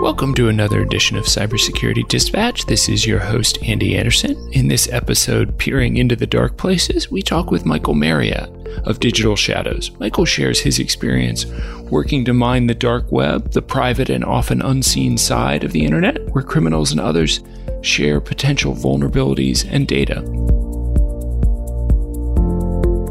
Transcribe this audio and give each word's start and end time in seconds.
Welcome 0.00 0.34
to 0.36 0.48
another 0.48 0.80
edition 0.80 1.18
of 1.18 1.26
Cybersecurity 1.26 2.08
Dispatch. 2.08 2.64
This 2.64 2.88
is 2.88 3.06
your 3.06 3.18
host, 3.18 3.62
Andy 3.62 3.98
Anderson. 3.98 4.34
In 4.52 4.66
this 4.66 4.88
episode, 4.90 5.58
Peering 5.58 5.98
into 5.98 6.16
the 6.16 6.26
Dark 6.26 6.56
Places, 6.56 7.10
we 7.10 7.20
talk 7.20 7.50
with 7.50 7.66
Michael 7.66 7.92
Marriott 7.92 8.48
of 8.84 8.98
Digital 8.98 9.36
Shadows. 9.36 9.90
Michael 10.00 10.24
shares 10.24 10.58
his 10.58 10.78
experience 10.78 11.44
working 11.90 12.24
to 12.24 12.32
mine 12.32 12.66
the 12.66 12.74
dark 12.74 13.12
web, 13.12 13.50
the 13.52 13.60
private 13.60 14.08
and 14.08 14.24
often 14.24 14.62
unseen 14.62 15.18
side 15.18 15.64
of 15.64 15.72
the 15.72 15.84
internet, 15.84 16.30
where 16.30 16.42
criminals 16.42 16.92
and 16.92 17.00
others 17.00 17.40
share 17.82 18.22
potential 18.22 18.74
vulnerabilities 18.74 19.68
and 19.70 19.86
data. 19.86 20.22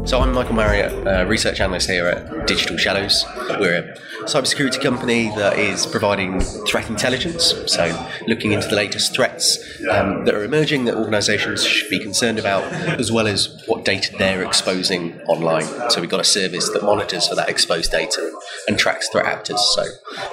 So 0.06 0.20
I'm 0.20 0.32
Michael 0.32 0.54
Marriott, 0.54 1.06
uh, 1.06 1.24
research 1.26 1.60
analyst 1.60 1.88
here 1.88 2.06
at 2.06 2.46
Digital 2.46 2.76
Shadows. 2.76 3.24
We're 3.60 3.78
a 3.78 4.24
cybersecurity 4.24 4.82
company 4.82 5.28
that 5.36 5.58
is 5.58 5.86
providing 5.86 6.40
threat 6.40 6.88
intelligence, 6.88 7.54
so 7.66 8.08
looking 8.26 8.52
into 8.52 8.66
the 8.66 8.76
latest 8.76 9.14
threats 9.14 9.58
um, 9.90 10.24
that 10.24 10.34
are 10.34 10.42
emerging 10.42 10.86
that 10.86 10.96
organisations 10.96 11.64
should 11.64 11.90
be 11.90 11.98
concerned 11.98 12.38
about, 12.38 12.64
as 12.72 13.12
well 13.12 13.26
as 13.26 13.62
what 13.66 13.84
data 13.84 14.16
they're 14.18 14.42
exposing 14.42 15.20
online. 15.22 15.66
So 15.90 16.00
we've 16.00 16.10
got 16.10 16.20
a 16.20 16.24
service 16.24 16.70
that 16.70 16.82
monitors 16.82 17.28
for 17.28 17.34
that 17.36 17.48
exposed 17.48 17.92
data 17.92 18.32
and 18.66 18.78
tracks 18.78 19.08
threat 19.10 19.26
actors. 19.26 19.60
So 19.74 19.84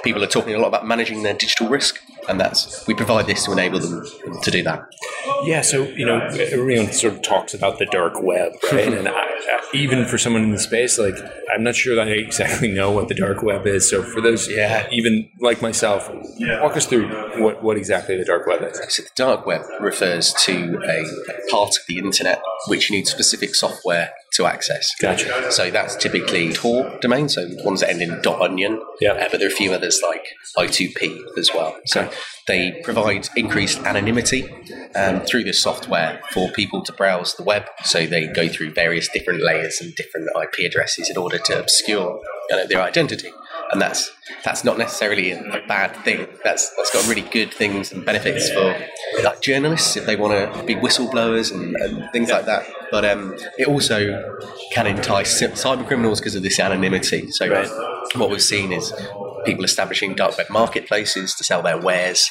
people 0.02 0.24
are 0.24 0.28
talking 0.28 0.54
a 0.54 0.58
lot 0.58 0.68
about 0.68 0.86
managing 0.86 1.22
their 1.22 1.34
digital 1.34 1.68
risk 1.68 2.00
and 2.28 2.40
that's 2.40 2.86
we 2.86 2.94
provide 2.94 3.26
this 3.26 3.44
to 3.44 3.52
enable 3.52 3.80
them 3.80 4.04
to 4.42 4.50
do 4.50 4.62
that. 4.62 4.82
Yeah, 5.44 5.62
so 5.62 5.84
you 5.84 6.06
know, 6.06 6.18
everyone 6.18 6.92
sort 6.92 7.14
of 7.14 7.22
talks 7.22 7.54
about 7.54 7.78
the 7.78 7.86
dark 7.86 8.22
web, 8.22 8.52
right? 8.72 8.92
and 8.92 9.08
I, 9.08 9.28
even 9.72 10.04
for 10.04 10.18
someone 10.18 10.42
in 10.42 10.50
the 10.50 10.58
space, 10.58 10.98
like 10.98 11.16
I'm 11.52 11.62
not 11.62 11.76
sure 11.76 11.94
that 11.96 12.08
I 12.08 12.12
exactly 12.12 12.72
know 12.72 12.90
what 12.90 13.08
the 13.08 13.14
dark 13.14 13.42
web 13.42 13.66
is. 13.66 13.88
So 13.88 14.02
for 14.02 14.20
those, 14.20 14.48
yeah, 14.48 14.86
even 14.90 15.28
like 15.40 15.62
myself, 15.62 16.10
walk 16.10 16.76
us 16.76 16.86
through 16.86 17.08
what, 17.42 17.62
what 17.62 17.76
exactly 17.76 18.16
the 18.16 18.24
dark 18.24 18.46
web 18.46 18.62
is. 18.62 18.80
So 18.94 19.02
the 19.02 19.10
dark 19.16 19.46
web 19.46 19.62
refers 19.80 20.32
to 20.44 20.80
a 20.84 21.50
part 21.50 21.70
of 21.70 21.86
the 21.86 21.98
internet 21.98 22.42
which 22.66 22.90
you 22.90 22.96
need 22.96 23.06
specific 23.06 23.54
software 23.54 24.10
to 24.32 24.46
access. 24.46 24.94
Gotcha. 25.00 25.50
So 25.52 25.70
that's 25.70 25.96
typically 25.96 26.52
Tor 26.52 26.98
domain, 27.00 27.28
so 27.28 27.48
ones 27.64 27.80
that 27.80 27.90
end 27.90 28.02
in 28.02 28.26
.onion. 28.26 28.80
Yeah. 29.00 29.12
Uh, 29.12 29.28
but 29.30 29.38
there 29.40 29.48
are 29.48 29.52
a 29.52 29.54
few 29.54 29.72
others 29.72 30.00
like 30.06 30.26
I2P 30.56 31.38
as 31.38 31.50
well. 31.54 31.76
So 31.86 32.10
they 32.46 32.80
provide 32.82 33.28
increased 33.36 33.78
anonymity 33.80 34.48
um, 34.94 35.20
through 35.20 35.44
this 35.44 35.60
software 35.60 36.20
for 36.32 36.50
people 36.52 36.82
to 36.82 36.92
browse 36.92 37.34
the 37.34 37.42
web. 37.42 37.66
So 37.84 38.06
they 38.06 38.26
go 38.26 38.48
through 38.48 38.72
various 38.72 39.08
different 39.08 39.42
layers 39.42 39.80
and 39.80 39.94
different 39.94 40.28
IP 40.40 40.66
addresses 40.66 41.10
in 41.10 41.16
order 41.16 41.38
to 41.38 41.60
obscure 41.60 42.20
you 42.50 42.56
know, 42.56 42.66
their 42.66 42.82
identity 42.82 43.30
and 43.70 43.80
that's 43.80 44.10
that's 44.44 44.64
not 44.64 44.78
necessarily 44.78 45.32
a, 45.32 45.62
bad 45.66 45.94
thing. 46.04 46.26
That's 46.44 46.70
that's 46.76 46.92
got 46.92 47.06
really 47.08 47.22
good 47.22 47.52
things 47.52 47.92
and 47.92 48.04
benefits 48.04 48.50
for 48.50 48.76
like 49.22 49.40
journalists 49.40 49.96
if 49.96 50.06
they 50.06 50.16
want 50.16 50.54
to 50.54 50.62
be 50.64 50.74
whistleblowers 50.74 51.52
and, 51.52 51.76
and 51.76 52.10
things 52.12 52.30
like 52.30 52.46
that. 52.46 52.66
But 52.90 53.04
um, 53.04 53.36
it 53.58 53.68
also 53.68 54.44
can 54.72 54.86
entice 54.86 55.42
cyber 55.42 55.86
criminals 55.86 56.20
because 56.20 56.34
of 56.34 56.42
this 56.42 56.58
anonymity. 56.58 57.30
So 57.30 57.48
right. 57.48 57.68
what 58.16 58.30
we've 58.30 58.42
seen 58.42 58.72
is 58.72 58.92
people 59.48 59.64
establishing 59.64 60.14
dark 60.14 60.36
web 60.36 60.50
marketplaces 60.50 61.34
to 61.34 61.42
sell 61.42 61.62
their 61.62 61.80
wares 61.80 62.30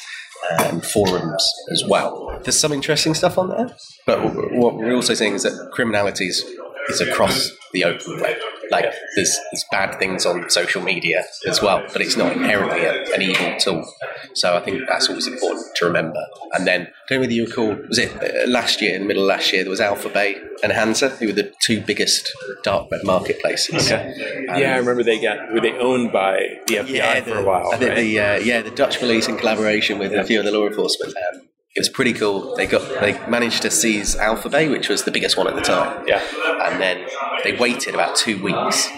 and 0.60 0.84
forums 0.84 1.52
as 1.72 1.84
well. 1.84 2.38
There's 2.42 2.58
some 2.58 2.72
interesting 2.72 3.14
stuff 3.14 3.36
on 3.38 3.48
there, 3.48 3.76
but 4.06 4.20
what 4.52 4.76
we're 4.76 4.94
also 4.94 5.14
seeing 5.14 5.34
is 5.34 5.42
that 5.42 5.70
criminality 5.72 6.26
is, 6.26 6.44
is 6.88 7.00
across 7.00 7.50
the 7.72 7.84
open 7.84 8.20
web. 8.20 8.36
Like 8.70 8.92
there's, 9.16 9.38
there's 9.50 9.64
bad 9.70 9.98
things 9.98 10.26
on 10.26 10.48
social 10.50 10.82
media 10.82 11.24
as 11.46 11.62
well, 11.62 11.84
but 11.92 12.02
it's 12.02 12.16
not 12.16 12.32
inherently 12.32 12.84
a, 12.84 13.04
an 13.14 13.22
evil 13.22 13.54
tool. 13.58 13.90
So 14.34 14.56
I 14.56 14.60
think 14.60 14.82
that's 14.88 15.08
always 15.08 15.26
important 15.26 15.66
to 15.76 15.86
remember. 15.86 16.20
And 16.52 16.66
then 16.66 16.82
I 16.82 16.86
don't 17.08 17.16
know 17.16 17.20
whether 17.20 17.32
you 17.32 17.46
recall, 17.46 17.76
was 17.88 17.98
it 17.98 18.14
uh, 18.22 18.48
last 18.48 18.80
year, 18.80 18.94
in 18.94 19.02
the 19.02 19.08
middle 19.08 19.22
of 19.24 19.28
last 19.28 19.52
year, 19.52 19.62
there 19.62 19.70
was 19.70 19.80
Alphabay 19.80 20.38
and 20.62 20.72
Hansa, 20.72 21.10
who 21.10 21.26
were 21.26 21.32
the 21.32 21.52
two 21.62 21.80
biggest 21.80 22.32
dark 22.62 22.90
web 22.90 23.04
marketplaces. 23.04 23.90
Okay. 23.90 24.46
Um, 24.48 24.60
yeah, 24.60 24.74
I 24.74 24.78
remember 24.78 25.02
they 25.02 25.20
got 25.20 25.52
were 25.52 25.60
they 25.60 25.72
owned 25.72 26.12
by 26.12 26.58
the 26.66 26.76
FBI 26.76 26.88
yeah, 26.90 27.20
the, 27.20 27.32
for 27.32 27.38
a 27.38 27.44
while. 27.44 27.72
I 27.72 27.76
think 27.76 27.90
right? 27.90 28.00
the 28.00 28.20
uh, 28.20 28.38
yeah 28.38 28.62
the 28.62 28.70
Dutch 28.70 28.98
police 28.98 29.28
in 29.28 29.36
collaboration 29.36 29.98
with 29.98 30.12
yeah. 30.12 30.20
a 30.20 30.24
few 30.24 30.38
of 30.38 30.44
the 30.44 30.52
law 30.52 30.66
enforcement. 30.66 31.14
Um, 31.16 31.48
it 31.74 31.80
was 31.80 31.88
pretty 31.88 32.12
cool. 32.12 32.56
They 32.56 32.66
got 32.66 33.00
they 33.00 33.12
managed 33.28 33.62
to 33.62 33.70
seize 33.70 34.16
Alpha 34.16 34.48
Bay, 34.48 34.68
which 34.68 34.88
was 34.88 35.04
the 35.04 35.10
biggest 35.10 35.36
one 35.36 35.46
at 35.46 35.54
the 35.54 35.60
time. 35.60 36.06
Yeah, 36.06 36.22
and 36.64 36.80
then 36.80 37.06
they 37.44 37.56
waited 37.56 37.94
about 37.94 38.16
two 38.16 38.42
weeks 38.42 38.88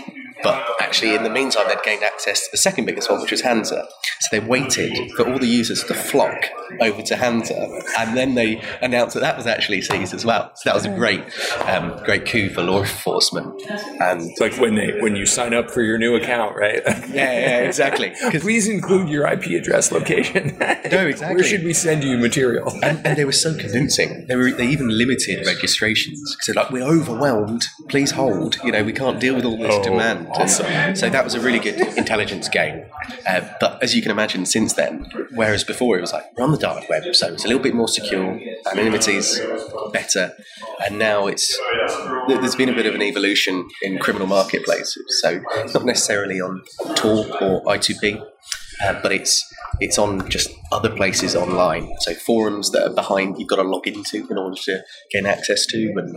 but 0.43 0.67
actually, 0.81 1.15
in 1.15 1.23
the 1.23 1.31
meantime, 1.31 1.65
they'd 1.69 1.83
gained 1.83 2.03
access 2.03 2.45
to 2.45 2.49
the 2.53 2.59
second 2.59 2.84
biggest 2.84 3.11
one, 3.11 3.21
which 3.21 3.31
was 3.31 3.43
Hansa. 3.43 3.87
So 4.21 4.28
they 4.33 4.41
waited 4.41 5.12
for 5.12 5.28
all 5.31 5.39
the 5.39 5.47
users 5.47 5.84
to 5.84 5.95
flock 5.95 6.47
over 6.81 7.03
to 7.03 7.17
Hansa, 7.17 7.83
and 7.99 8.17
then 8.17 8.34
they 8.34 8.62
announced 8.83 9.15
that 9.15 9.21
that 9.21 9.37
was 9.37 9.47
actually 9.47 9.83
seized 9.83 10.15
as 10.15 10.25
well. 10.25 10.51
So 10.56 10.71
that 10.71 10.75
was 10.75 10.84
a 10.84 10.95
great, 10.95 11.23
um, 11.67 12.03
great 12.05 12.27
coup 12.27 12.51
for 12.51 12.62
law 12.62 12.81
enforcement. 12.81 13.61
And 14.01 14.23
it's 14.23 14.41
like 14.41 14.56
when 14.59 14.75
they 14.75 15.01
when 15.01 15.17
you 15.17 15.27
sign 15.27 15.55
up 15.55 15.71
for 15.71 15.83
your 15.83 15.99
new 15.99 16.15
account, 16.17 16.57
right? 16.57 16.83
yeah, 16.87 17.05
yeah, 17.09 17.59
exactly. 17.61 18.12
Please 18.41 18.69
include 18.69 19.09
your 19.09 19.27
IP 19.27 19.47
address 19.61 19.93
location. 19.93 20.57
no, 20.61 21.07
exactly. 21.07 21.37
Where 21.37 21.45
should 21.45 21.65
we 21.65 21.75
send 21.75 22.05
you 22.05 22.17
material? 22.19 22.71
and, 22.83 23.05
and 23.07 23.17
they 23.17 23.25
were 23.25 23.33
so 23.33 23.57
convincing. 23.57 24.27
They 24.27 24.37
were 24.37 24.51
they 24.51 24.69
even 24.69 24.89
limited 24.89 25.47
registrations 25.47 26.34
because 26.34 26.47
they're 26.47 26.62
like, 26.62 26.71
we're 26.71 26.83
overwhelmed. 26.83 27.67
Please 27.89 28.12
hold. 28.12 28.57
You 28.65 28.72
know, 28.72 28.84
we 28.84 28.93
can't 28.93 29.21
deal 29.21 29.34
with 29.34 29.45
all 29.45 29.57
this 29.57 29.75
oh. 29.75 29.83
demand. 29.83 30.28
Awesome. 30.33 30.95
So 30.95 31.11
that 31.11 31.25
was 31.25 31.35
a 31.35 31.41
really 31.41 31.59
good 31.59 31.81
intelligence 31.97 32.49
game. 32.49 32.85
Uh, 33.29 33.41
but 33.61 33.83
as 33.83 33.95
you 33.95 34.03
can 34.03 34.11
imagine, 34.11 34.47
since 34.47 34.75
then, 34.75 35.11
whereas 35.35 35.65
before 35.65 35.99
it 35.99 36.01
was 36.01 36.13
like 36.13 36.25
run 36.39 36.53
the 36.53 36.59
dark 36.59 36.89
web, 36.89 37.15
so 37.15 37.33
it's 37.33 37.45
a 37.45 37.49
little 37.49 37.63
bit 37.63 37.75
more 37.75 37.89
secure, 37.89 38.41
anonymity's 38.71 39.41
better, 39.93 40.35
and 40.85 40.99
now 40.99 41.27
it's 41.27 41.59
there's 42.29 42.55
been 42.55 42.69
a 42.69 42.75
bit 42.75 42.87
of 42.87 42.95
an 42.95 43.03
evolution 43.03 43.69
in 43.83 43.99
criminal 43.99 44.27
marketplaces. 44.27 45.21
So 45.21 45.43
it's 45.57 45.75
not 45.75 45.85
necessarily 45.85 46.41
on 46.41 46.63
Tor 46.95 47.27
or 47.43 47.65
I2P, 47.65 48.25
uh, 48.85 49.01
but 49.03 49.13
it's 49.13 49.53
it's 49.81 49.99
on 49.99 50.29
just 50.29 50.51
other 50.71 50.91
places 50.91 51.35
online. 51.35 51.91
So 52.01 52.15
forums 52.15 52.71
that 52.71 52.87
are 52.87 52.95
behind 52.95 53.39
you've 53.39 53.49
got 53.49 53.57
to 53.57 53.63
log 53.63 53.87
into 53.87 54.27
in 54.31 54.39
order 54.39 54.57
to 54.65 54.83
gain 55.13 55.27
access 55.27 55.67
to, 55.67 55.93
and 55.97 56.17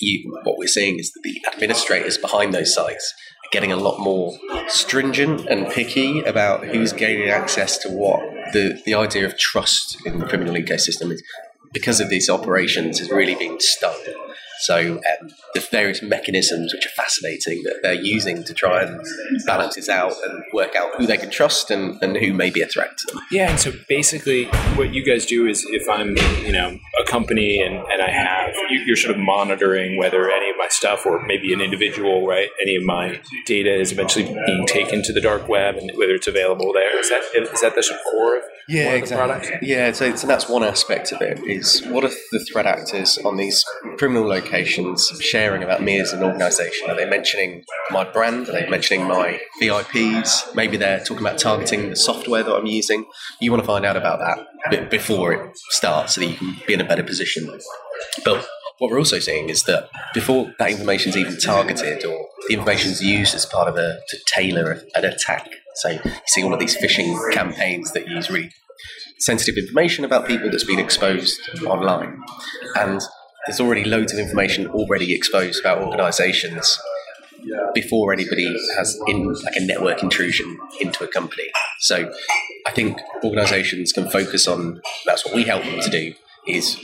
you, 0.00 0.38
what 0.44 0.58
we're 0.58 0.68
seeing 0.68 0.98
is 0.98 1.12
that 1.12 1.22
the 1.22 1.40
administrators 1.52 2.18
behind 2.18 2.54
those 2.54 2.74
sites 2.74 3.14
getting 3.50 3.72
a 3.72 3.76
lot 3.76 3.98
more 3.98 4.38
stringent 4.68 5.46
and 5.48 5.68
picky 5.68 6.20
about 6.20 6.66
who's 6.66 6.92
gaining 6.92 7.28
access 7.28 7.78
to 7.78 7.88
what. 7.88 8.20
The, 8.52 8.80
the 8.84 8.94
idea 8.94 9.26
of 9.26 9.38
trust 9.38 9.98
in 10.06 10.18
the 10.18 10.26
criminal 10.26 10.54
ecosystem 10.54 11.12
is 11.12 11.22
because 11.72 12.00
of 12.00 12.08
these 12.08 12.28
operations 12.30 13.00
is 13.00 13.10
really 13.10 13.34
being 13.34 13.58
stung. 13.60 13.94
So 14.60 14.94
um, 14.96 15.28
the 15.54 15.60
various 15.70 16.02
mechanisms 16.02 16.72
which 16.74 16.86
are 16.86 16.90
fascinating 16.90 17.62
that 17.64 17.80
they're 17.82 17.94
using 17.94 18.44
to 18.44 18.54
try 18.54 18.82
and 18.82 19.00
balance 19.46 19.76
this 19.76 19.88
out 19.88 20.14
and 20.24 20.42
work 20.52 20.74
out 20.74 20.96
who 20.96 21.06
they 21.06 21.16
can 21.16 21.30
trust 21.30 21.70
and, 21.70 22.00
and 22.02 22.16
who 22.16 22.32
may 22.32 22.50
be 22.50 22.60
a 22.60 22.66
threat 22.66 22.96
to 22.98 23.14
them. 23.14 23.22
Yeah, 23.30 23.50
and 23.50 23.60
so 23.60 23.72
basically 23.88 24.46
what 24.76 24.92
you 24.92 25.04
guys 25.04 25.26
do 25.26 25.46
is 25.46 25.64
if 25.68 25.88
I'm, 25.88 26.16
you 26.44 26.52
know, 26.52 26.78
a 27.00 27.04
company 27.04 27.60
and, 27.60 27.76
and 27.76 28.02
I 28.02 28.10
have, 28.10 28.54
you're 28.86 28.96
sort 28.96 29.14
of 29.14 29.20
monitoring 29.20 29.96
whether 29.96 30.30
any 30.30 30.50
of 30.50 30.56
my 30.58 30.68
stuff 30.68 31.06
or 31.06 31.24
maybe 31.24 31.52
an 31.52 31.60
individual, 31.60 32.26
right, 32.26 32.48
any 32.60 32.76
of 32.76 32.84
my 32.84 33.20
data 33.46 33.74
is 33.74 33.92
eventually 33.92 34.24
being 34.46 34.66
taken 34.66 35.02
to 35.04 35.12
the 35.12 35.20
dark 35.20 35.48
web 35.48 35.76
and 35.76 35.90
whether 35.96 36.14
it's 36.14 36.26
available 36.26 36.72
there. 36.72 36.98
Is 36.98 37.08
that, 37.10 37.22
is 37.34 37.60
that 37.60 37.74
the 37.74 37.82
sort 37.82 38.00
of 38.00 38.04
core 38.04 38.36
of 38.38 38.42
yeah, 38.68 38.92
exactly. 38.92 39.66
Yeah, 39.66 39.92
so, 39.92 40.14
so 40.14 40.26
that's 40.26 40.46
one 40.46 40.62
aspect 40.62 41.10
of 41.12 41.22
it. 41.22 41.40
Is 41.46 41.82
what 41.86 42.04
are 42.04 42.10
the 42.32 42.44
threat 42.52 42.66
actors 42.66 43.16
on 43.24 43.38
these 43.38 43.64
criminal 43.96 44.28
locations 44.28 44.47
sharing 45.20 45.62
about 45.62 45.82
me 45.82 46.00
as 46.00 46.12
an 46.12 46.22
organisation? 46.22 46.90
Are 46.90 46.96
they 46.96 47.06
mentioning 47.06 47.64
my 47.90 48.04
brand? 48.04 48.48
Are 48.48 48.52
they 48.52 48.68
mentioning 48.68 49.06
my 49.06 49.40
VIPs? 49.60 50.54
Maybe 50.54 50.76
they're 50.76 51.00
talking 51.00 51.24
about 51.24 51.38
targeting 51.38 51.90
the 51.90 51.96
software 51.96 52.42
that 52.42 52.54
I'm 52.54 52.66
using. 52.66 53.06
You 53.40 53.50
want 53.50 53.62
to 53.62 53.66
find 53.66 53.84
out 53.84 53.96
about 53.96 54.20
that 54.70 54.90
before 54.90 55.32
it 55.32 55.58
starts, 55.70 56.14
so 56.14 56.20
that 56.20 56.26
you 56.26 56.36
can 56.36 56.56
be 56.66 56.74
in 56.74 56.80
a 56.80 56.84
better 56.84 57.02
position. 57.02 57.46
But 58.24 58.46
what 58.78 58.90
we're 58.90 58.98
also 58.98 59.18
seeing 59.18 59.48
is 59.48 59.64
that 59.64 59.88
before 60.14 60.52
that 60.58 60.70
information 60.70 61.10
is 61.10 61.16
even 61.16 61.38
targeted 61.38 62.04
or 62.04 62.28
the 62.48 62.54
information 62.54 62.92
is 62.92 63.02
used 63.02 63.34
as 63.34 63.44
part 63.44 63.68
of 63.68 63.76
a 63.76 63.98
to 64.08 64.18
tailor 64.26 64.82
an 64.94 65.04
attack 65.04 65.50
so 65.78 65.90
you 65.90 66.00
see 66.26 66.42
all 66.42 66.52
of 66.52 66.58
these 66.58 66.76
phishing 66.76 67.16
campaigns 67.32 67.92
that 67.92 68.08
use 68.08 68.28
really 68.30 68.50
sensitive 69.20 69.56
information 69.56 70.04
about 70.04 70.26
people 70.26 70.50
that's 70.50 70.64
been 70.64 70.78
exposed 70.78 71.40
online. 71.64 72.20
And 72.74 73.00
there's 73.48 73.60
already 73.60 73.84
loads 73.84 74.12
of 74.12 74.18
information 74.18 74.66
already 74.66 75.14
exposed 75.14 75.60
about 75.60 75.82
organizations 75.82 76.78
before 77.74 78.12
anybody 78.12 78.44
has 78.76 79.00
in 79.06 79.32
like 79.32 79.56
a 79.56 79.60
network 79.60 80.02
intrusion 80.02 80.58
into 80.80 81.02
a 81.02 81.08
company. 81.08 81.44
So 81.80 82.12
I 82.66 82.70
think 82.72 82.98
organizations 83.24 83.92
can 83.92 84.10
focus 84.10 84.46
on 84.46 84.82
that's 85.06 85.24
what 85.24 85.34
we 85.34 85.44
help 85.44 85.64
them 85.64 85.80
to 85.80 85.88
do 85.88 86.12
is 86.46 86.78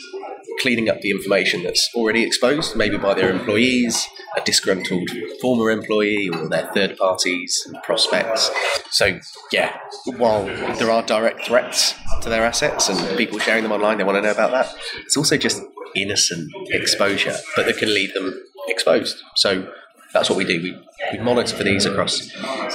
cleaning 0.61 0.89
up 0.89 1.01
the 1.01 1.11
information 1.11 1.63
that's 1.65 1.91
already 1.95 2.23
exposed, 2.23 2.77
maybe 2.77 2.97
by 2.97 3.13
their 3.13 3.31
employees, 3.31 4.07
a 4.37 4.41
disgruntled 4.41 5.11
former 5.41 5.71
employee, 5.71 6.29
or 6.29 6.49
their 6.49 6.67
third 6.73 6.97
parties, 6.97 7.63
and 7.67 7.83
prospects. 7.83 8.51
So, 8.91 9.19
yeah, 9.53 9.77
while 10.17 10.45
there 10.45 10.91
are 10.91 11.03
direct 11.03 11.47
threats 11.47 11.95
to 12.23 12.29
their 12.29 12.45
assets 12.45 12.89
and 12.89 13.19
people 13.19 13.39
sharing 13.39 13.65
them 13.65 13.73
online, 13.73 13.99
they 13.99 14.05
want 14.05 14.17
to 14.17 14.23
know 14.23 14.31
about 14.31 14.53
that, 14.53 14.75
it's 15.05 15.17
also 15.17 15.37
just 15.37 15.61
innocent 15.95 16.53
exposure, 16.69 17.37
but 17.57 17.67
that 17.67 17.79
can 17.79 17.93
leave 17.93 18.15
them 18.15 18.35
exposed. 18.69 19.23
So, 19.35 19.71
that's 20.15 20.31
what 20.31 20.39
we 20.39 20.45
do. 20.45 20.63
We, 20.63 21.19
we 21.19 21.25
monitor 21.25 21.57
for 21.57 21.65
these 21.65 21.85
across 21.85 22.31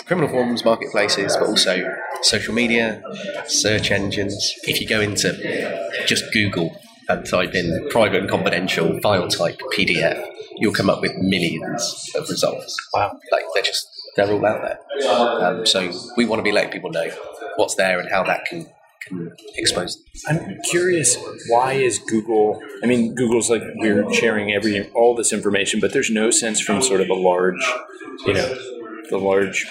criminal 0.06 0.30
forums, 0.30 0.66
marketplaces, 0.66 1.38
but 1.38 1.48
also 1.48 1.96
social 2.22 2.54
media, 2.54 3.02
search 3.48 3.92
engines. 3.92 4.54
If 4.64 4.82
you 4.82 4.88
go 4.88 5.00
into 5.00 5.90
just 6.06 6.26
Google 6.34 6.78
and 7.08 7.26
type 7.26 7.56
in 7.56 7.88
private 7.90 8.22
and 8.22 8.30
confidential 8.30 9.00
file 9.00 9.30
type 9.30 9.60
PDF, 9.74 10.22
you'll 10.58 10.74
come 10.74 10.90
up 10.90 11.02
with 11.02 11.16
millions 11.16 12.12
of 12.16 12.30
results. 12.30 12.76
Wow. 12.94 13.18
Like 13.32 13.46
they're 13.54 13.64
just, 13.64 13.88
they're 14.16 14.32
all 14.32 14.46
out 14.46 14.62
there. 14.62 15.10
Um, 15.10 15.66
so 15.66 15.92
we 16.18 16.26
want 16.26 16.40
to 16.40 16.44
be 16.44 16.52
letting 16.52 16.72
people 16.72 16.92
know 16.92 17.10
what's 17.56 17.76
there 17.76 18.00
and 18.00 18.10
how 18.10 18.24
that 18.24 18.46
can, 18.46 18.68
can 19.10 19.32
expose 19.58 19.98
them. 19.98 20.06
I'm 20.28 20.62
curious, 20.70 21.18
why 21.50 21.74
is 21.74 22.00
Google? 22.00 22.62
I 22.84 22.88
mean, 22.88 23.16
Google's 23.16 23.50
like 23.50 23.62
we're 23.76 24.12
sharing 24.14 24.54
every 24.54 24.90
all 24.92 25.16
this 25.16 25.34
information, 25.34 25.80
but 25.80 25.92
there's 25.94 26.10
no 26.10 26.32
sense 26.32 26.62
from 26.62 26.82
sort 26.82 27.02
of 27.02 27.10
a 27.10 27.14
large, 27.14 27.62
you 28.26 28.34
know, 28.34 28.56
the 29.10 29.18
large. 29.18 29.66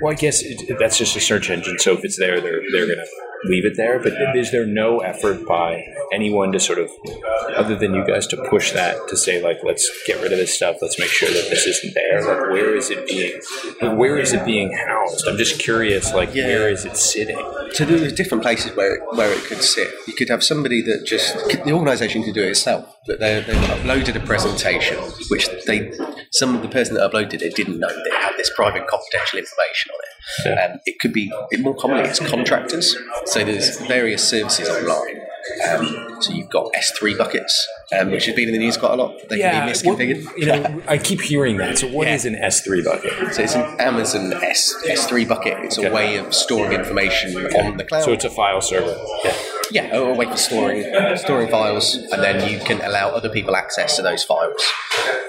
Well, 0.00 0.12
I 0.12 0.14
guess 0.14 0.42
it, 0.42 0.76
that's 0.78 0.98
just 0.98 1.16
a 1.16 1.20
search 1.20 1.50
engine. 1.50 1.78
So 1.78 1.92
if 1.94 2.04
it's 2.04 2.18
there, 2.18 2.40
they're 2.40 2.60
they're 2.72 2.86
gonna 2.86 3.06
leave 3.44 3.64
it 3.64 3.76
there. 3.76 3.98
But 3.98 4.14
is 4.36 4.50
there 4.50 4.66
no 4.66 5.00
effort 5.00 5.46
by 5.46 5.82
anyone 6.12 6.52
to 6.52 6.60
sort 6.60 6.78
of, 6.78 6.90
other 7.56 7.76
than 7.76 7.94
you 7.94 8.04
guys, 8.06 8.26
to 8.28 8.36
push 8.48 8.72
that 8.72 8.96
to 9.08 9.16
say 9.16 9.42
like, 9.42 9.58
let's 9.64 9.90
get 10.06 10.20
rid 10.22 10.32
of 10.32 10.38
this 10.38 10.54
stuff. 10.54 10.76
Let's 10.80 10.98
make 10.98 11.08
sure 11.08 11.28
that 11.28 11.48
this 11.50 11.66
isn't 11.66 11.94
there. 11.94 12.20
Like, 12.22 12.50
where 12.52 12.74
is 12.74 12.90
it 12.90 13.06
being? 13.06 13.40
Like, 13.82 13.96
where 13.98 14.18
is 14.18 14.32
it 14.32 14.44
being 14.44 14.72
housed? 14.72 15.26
I'm 15.28 15.36
just 15.36 15.60
curious. 15.60 16.12
Like, 16.12 16.34
Yeah. 16.34 16.46
where 16.46 16.68
is 16.68 16.84
it 16.84 16.96
sitting? 16.96 17.38
So 17.72 17.84
there's 17.84 18.12
different 18.12 18.42
places 18.42 18.74
where 18.76 18.96
it, 18.96 19.02
where 19.16 19.32
it 19.32 19.42
could 19.44 19.62
sit. 19.62 19.88
You 20.06 20.14
could 20.14 20.28
have 20.28 20.42
somebody 20.42 20.82
that 20.82 21.04
just 21.06 21.34
the 21.64 21.72
organisation 21.72 22.22
could 22.22 22.34
do 22.34 22.42
it 22.42 22.50
itself. 22.50 22.96
That 23.06 23.20
they 23.20 23.40
they've 23.40 23.56
uploaded 23.56 24.16
a 24.16 24.20
presentation, 24.20 24.96
which 25.30 25.48
they 25.66 25.92
some 26.32 26.54
of 26.54 26.62
the 26.62 26.68
person 26.68 26.94
that 26.94 27.10
uploaded 27.10 27.42
it 27.42 27.54
didn't 27.54 27.78
know 27.78 27.88
they 27.88 28.16
had 28.16 28.34
this 28.36 28.50
private 28.54 28.86
confidential 28.86 29.38
information 29.38 29.90
on 29.92 30.00
it. 30.00 30.05
Yeah. 30.44 30.52
Um, 30.72 30.80
it 30.86 30.98
could 30.98 31.12
be 31.12 31.30
more 31.58 31.74
commonly 31.76 32.04
it's 32.04 32.18
contractors. 32.18 32.96
So 33.26 33.44
there's 33.44 33.80
various 33.86 34.26
services 34.28 34.68
online. 34.68 35.20
Um, 35.68 36.16
so 36.20 36.32
you've 36.32 36.50
got 36.50 36.72
S3 36.72 37.16
buckets, 37.16 37.68
um, 37.96 38.10
which 38.10 38.26
has 38.26 38.34
been 38.34 38.48
in 38.48 38.52
the 38.52 38.58
news 38.58 38.76
quite 38.76 38.92
a 38.94 38.96
lot. 38.96 39.14
They 39.28 39.38
can 39.38 39.64
be 39.66 39.72
misconfigured. 39.72 40.24
what- 40.24 40.38
you 40.38 40.46
know, 40.46 40.82
I 40.88 40.98
keep 40.98 41.20
hearing 41.20 41.56
that. 41.58 41.78
So, 41.78 41.86
what 41.88 42.06
Yeah. 42.08 42.14
is 42.14 42.24
an 42.24 42.34
S3 42.34 42.82
bucket? 42.84 43.32
So 43.34 43.42
it's 43.42 43.54
an 43.54 43.80
Amazon 43.80 44.32
S 44.42 44.74
S3 44.88 45.24
bucket. 45.28 45.58
It's 45.64 45.78
Okay. 45.78 45.86
a 45.86 45.92
way 45.94 46.16
of 46.16 46.34
storing 46.34 46.72
information 46.72 47.36
on 47.36 47.76
the 47.76 47.84
cloud. 47.84 48.02
So, 48.02 48.12
it's 48.12 48.24
a 48.24 48.30
file 48.30 48.60
server. 48.60 48.96
Yeah. 49.24 49.34
Yeah, 49.70 49.96
a 49.96 50.14
way 50.14 50.26
for 50.26 50.36
storing 50.36 50.84
storing 51.16 51.48
files, 51.48 51.94
and 52.12 52.22
then 52.22 52.48
you 52.50 52.58
can 52.60 52.80
allow 52.82 53.10
other 53.10 53.28
people 53.28 53.54
access 53.56 53.96
to 53.96 54.02
those 54.02 54.22
files. 54.24 54.62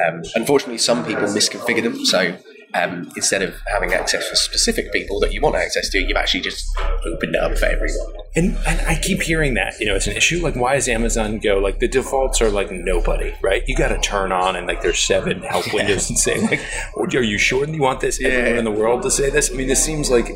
Um, 0.08 0.22
unfortunately, 0.36 0.78
some 0.80 1.04
people 1.06 1.24
misconfigure 1.24 1.82
them, 1.84 2.06
so 2.06 2.36
um, 2.74 3.12
instead 3.16 3.42
of 3.42 3.56
having 3.72 3.94
access 3.94 4.28
for 4.28 4.36
specific 4.36 4.92
people 4.92 5.20
that 5.22 5.34
you 5.34 5.42
want 5.42 5.56
access 5.56 5.90
to, 5.90 6.00
you've 6.00 6.18
actually 6.18 6.42
just 6.42 6.66
opened 7.06 7.36
it 7.36 7.42
up 7.42 7.58
for 7.58 7.66
everyone. 7.66 8.14
And, 8.38 8.56
and 8.68 8.80
I 8.88 9.00
keep 9.02 9.24
hearing 9.24 9.56
that, 9.56 9.80
you 9.80 9.88
know, 9.88 9.96
it's 9.96 10.06
an 10.06 10.16
issue. 10.16 10.40
Like, 10.44 10.56
why 10.56 10.76
does 10.76 10.88
Amazon 10.88 11.40
go, 11.40 11.58
like, 11.58 11.80
the 11.80 11.88
defaults 11.88 12.40
are 12.40 12.52
like 12.52 12.72
nobody, 12.72 13.34
right? 13.42 13.64
You 13.68 13.76
got 13.76 13.88
to 13.88 13.98
turn 13.98 14.32
on 14.32 14.56
and, 14.56 14.68
like, 14.68 14.84
there's 14.84 15.00
seven 15.00 15.42
help 15.42 15.74
windows 15.74 16.08
and 16.10 16.20
say, 16.20 16.40
like, 16.40 16.62
"Oh, 16.96 17.06
are 17.06 17.22
you 17.24 17.40
sure 17.40 17.68
you 17.68 17.82
want 17.82 18.00
this 18.00 18.22
everyone 18.24 18.60
in 18.60 18.64
the 18.66 18.72
world 18.72 19.02
to 19.04 19.12
say 19.12 19.32
this? 19.32 19.52
I 19.52 19.56
mean, 19.56 19.68
this 19.68 19.84
seems 19.84 20.12
like, 20.12 20.28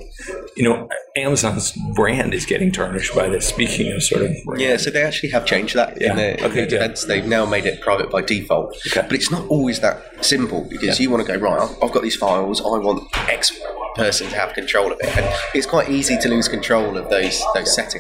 you 0.58 0.64
know, 0.68 0.90
Amazon's 1.16 1.74
brand 1.96 2.34
is 2.34 2.46
getting 2.46 2.72
tarnished 2.72 3.14
by 3.14 3.30
this. 3.30 3.48
Speaking 3.48 3.92
of 3.92 4.02
sort 4.02 4.24
of, 4.24 4.32
brand. 4.46 4.62
Yeah, 4.62 4.78
so 4.78 4.90
they 4.90 5.04
actually 5.04 5.30
have 5.30 5.46
changed 5.46 5.76
that 5.76 6.02
Yeah. 6.02 6.12
in 6.12 6.18
their, 6.18 6.36
in 6.36 6.44
Okay, 6.46 6.54
their 6.56 6.64
yeah. 6.64 6.70
defense. 6.70 7.06
They've 7.06 7.26
now 7.26 7.46
made 7.46 7.66
it 7.68 7.82
private 7.82 8.10
by 8.10 8.22
default. 8.24 8.76
Okay. 8.88 9.02
But 9.02 9.14
it's 9.14 9.30
not 9.30 9.48
always 9.48 9.80
that 9.82 10.26
simple 10.26 10.66
because 10.70 11.00
you 11.00 11.12
want 11.12 11.26
to 11.26 11.32
go, 11.32 11.38
right, 11.40 11.62
I've- 11.62 11.76
I've 11.84 11.92
got 11.92 12.02
these 12.02 12.16
files, 12.16 12.62
I 12.62 12.78
want 12.80 13.04
X 13.30 13.52
person 13.94 14.30
to 14.30 14.36
have 14.38 14.54
control 14.54 14.90
of 14.90 14.98
it. 15.02 15.18
And 15.18 15.26
it's 15.54 15.66
quite 15.68 15.90
easy 15.90 16.18
to 16.18 16.30
lose 16.30 16.48
control 16.48 16.98
of 16.98 17.10
those 17.10 17.44
those 17.54 17.76
settings. 17.76 17.91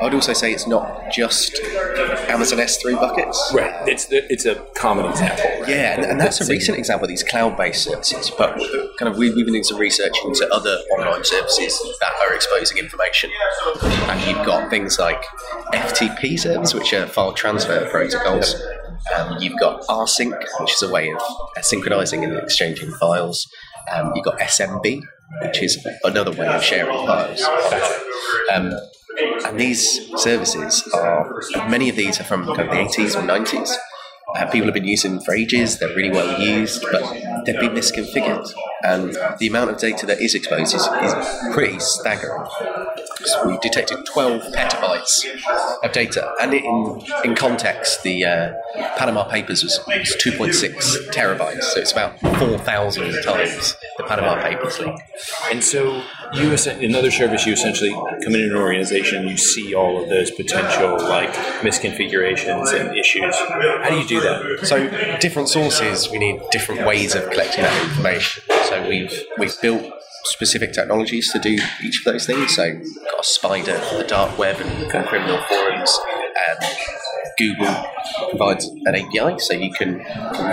I 0.00 0.04
would 0.04 0.14
also 0.14 0.32
say 0.32 0.52
it's 0.52 0.66
not 0.66 1.10
just 1.10 1.58
Amazon 2.28 2.58
S3 2.58 2.94
buckets. 3.00 3.52
right. 3.54 3.88
It's 3.88 4.06
the, 4.06 4.30
it's 4.30 4.44
a 4.44 4.56
common 4.74 5.06
example. 5.06 5.44
Right? 5.60 5.68
Yeah, 5.68 5.94
and, 5.94 6.04
and 6.04 6.20
that's 6.20 6.40
a 6.40 6.46
recent 6.46 6.78
example 6.78 7.04
of 7.04 7.08
these 7.08 7.22
cloud-based 7.22 7.84
services. 7.84 8.30
But 8.36 8.58
kind 8.98 9.10
of 9.12 9.16
we, 9.16 9.30
we've 9.34 9.44
been 9.44 9.54
doing 9.54 9.64
some 9.64 9.78
research 9.78 10.16
into 10.24 10.46
other 10.52 10.76
online 10.98 11.24
services 11.24 11.80
that 12.00 12.12
are 12.22 12.34
exposing 12.34 12.78
information, 12.78 13.30
and 13.82 14.20
you've 14.28 14.44
got 14.46 14.70
things 14.70 14.98
like 14.98 15.22
FTP 15.72 16.38
servers, 16.38 16.74
which 16.74 16.92
are 16.92 17.06
file 17.06 17.32
transfer 17.32 17.88
protocols. 17.90 18.54
Um, 19.16 19.36
you've 19.40 19.58
got 19.58 19.82
rsync, 19.82 20.36
which 20.60 20.72
is 20.74 20.82
a 20.82 20.90
way 20.90 21.10
of 21.10 21.20
uh, 21.56 21.62
synchronizing 21.62 22.24
and 22.24 22.36
exchanging 22.36 22.90
files. 22.92 23.46
Um, 23.94 24.12
you've 24.14 24.24
got 24.24 24.38
SMB, 24.40 25.02
which 25.42 25.62
is 25.62 25.86
another 26.04 26.32
way 26.32 26.46
of 26.48 26.62
sharing 26.62 27.06
files. 27.06 27.42
Um, 28.52 28.72
and 29.46 29.58
these 29.58 30.10
services 30.16 30.88
are, 30.94 31.40
many 31.68 31.88
of 31.88 31.96
these 31.96 32.20
are 32.20 32.24
from 32.24 32.44
kind 32.46 32.60
of 32.60 32.70
the 32.70 32.76
80s 32.76 33.16
or 33.16 33.26
90s. 33.26 33.74
Uh, 34.34 34.44
people 34.50 34.66
have 34.66 34.74
been 34.74 34.84
using 34.84 35.12
them 35.14 35.20
for 35.20 35.34
ages, 35.34 35.78
they're 35.78 35.94
really 35.94 36.10
well 36.10 36.40
used, 36.40 36.84
but 36.90 37.00
they've 37.44 37.60
been 37.60 37.72
misconfigured. 37.72 38.52
And 38.82 39.16
the 39.38 39.46
amount 39.46 39.70
of 39.70 39.78
data 39.78 40.04
that 40.06 40.20
is 40.20 40.34
exposed 40.34 40.74
is, 40.74 40.82
is 40.82 41.54
pretty 41.54 41.78
staggering. 41.78 42.44
So 43.24 43.48
we 43.48 43.58
detected 43.58 44.04
12 44.04 44.42
petabytes 44.52 45.24
of 45.82 45.92
data. 45.92 46.32
And 46.40 46.54
in, 46.54 47.02
in 47.24 47.34
context, 47.34 48.02
the 48.02 48.24
uh, 48.24 48.52
Panama 48.96 49.24
Papers 49.24 49.62
was, 49.62 49.80
was 49.86 50.16
2.6 50.16 51.10
terabytes, 51.10 51.62
so 51.62 51.80
it's 51.80 51.92
about 51.92 52.18
4,000 52.20 53.22
times 53.22 53.76
the 53.96 54.04
Panama 54.04 54.42
Papers 54.42 54.78
leak. 54.80 54.96
And 55.50 55.62
so 55.62 56.02
you, 56.34 56.56
another 56.86 57.10
service, 57.10 57.46
you 57.46 57.52
essentially 57.52 57.90
come 57.90 58.34
into 58.34 58.50
an 58.50 58.56
organization, 58.56 59.28
you 59.28 59.36
see 59.36 59.74
all 59.74 60.02
of 60.02 60.08
those 60.08 60.30
potential 60.30 60.98
like 61.08 61.32
misconfigurations 61.60 62.72
and 62.72 62.96
issues. 62.96 63.36
How 63.36 63.90
do 63.90 63.96
you 63.96 64.06
do 64.06 64.20
that? 64.20 64.66
So 64.66 65.18
different 65.18 65.48
sources, 65.48 66.10
we 66.10 66.18
need 66.18 66.40
different 66.50 66.86
ways 66.86 67.14
of 67.14 67.30
collecting 67.30 67.64
that 67.64 67.84
information. 67.84 68.42
So 68.68 68.88
we've 68.88 69.24
we've 69.38 69.60
built 69.60 69.92
specific 70.24 70.72
technologies 70.72 71.30
to 71.32 71.38
do 71.38 71.58
each 71.84 72.00
of 72.00 72.12
those 72.12 72.26
things. 72.26 72.56
So 72.56 72.64
we've 72.64 72.94
got 73.10 73.20
a 73.20 73.24
spider 73.24 73.78
for 73.78 73.98
the 73.98 74.04
dark 74.04 74.36
web 74.38 74.60
and 74.60 74.90
for 74.90 75.02
criminal 75.04 75.40
forums. 75.48 75.98
Um, 76.48 76.68
Google 77.38 77.74
provides 78.30 78.66
an 78.66 78.94
API, 78.94 79.38
so 79.38 79.54
you 79.54 79.72
can 79.72 79.98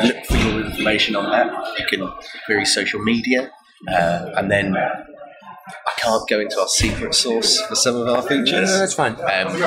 look 0.05 0.25
for 0.25 0.37
your 0.37 0.65
information 0.65 1.15
on 1.15 1.31
that. 1.31 1.79
You 1.79 1.85
can 1.85 2.11
query 2.45 2.65
social 2.65 3.01
media, 3.01 3.51
uh, 3.87 4.31
and 4.35 4.51
then 4.51 4.75
I 5.65 5.91
can't 5.97 6.27
go 6.27 6.39
into 6.39 6.59
our 6.59 6.67
secret 6.67 7.15
source 7.15 7.61
for 7.61 7.75
some 7.75 7.95
of 7.95 8.07
our 8.07 8.21
features. 8.21 8.69
that's 8.69 8.93
fine. 8.93 9.13
Um, 9.13 9.57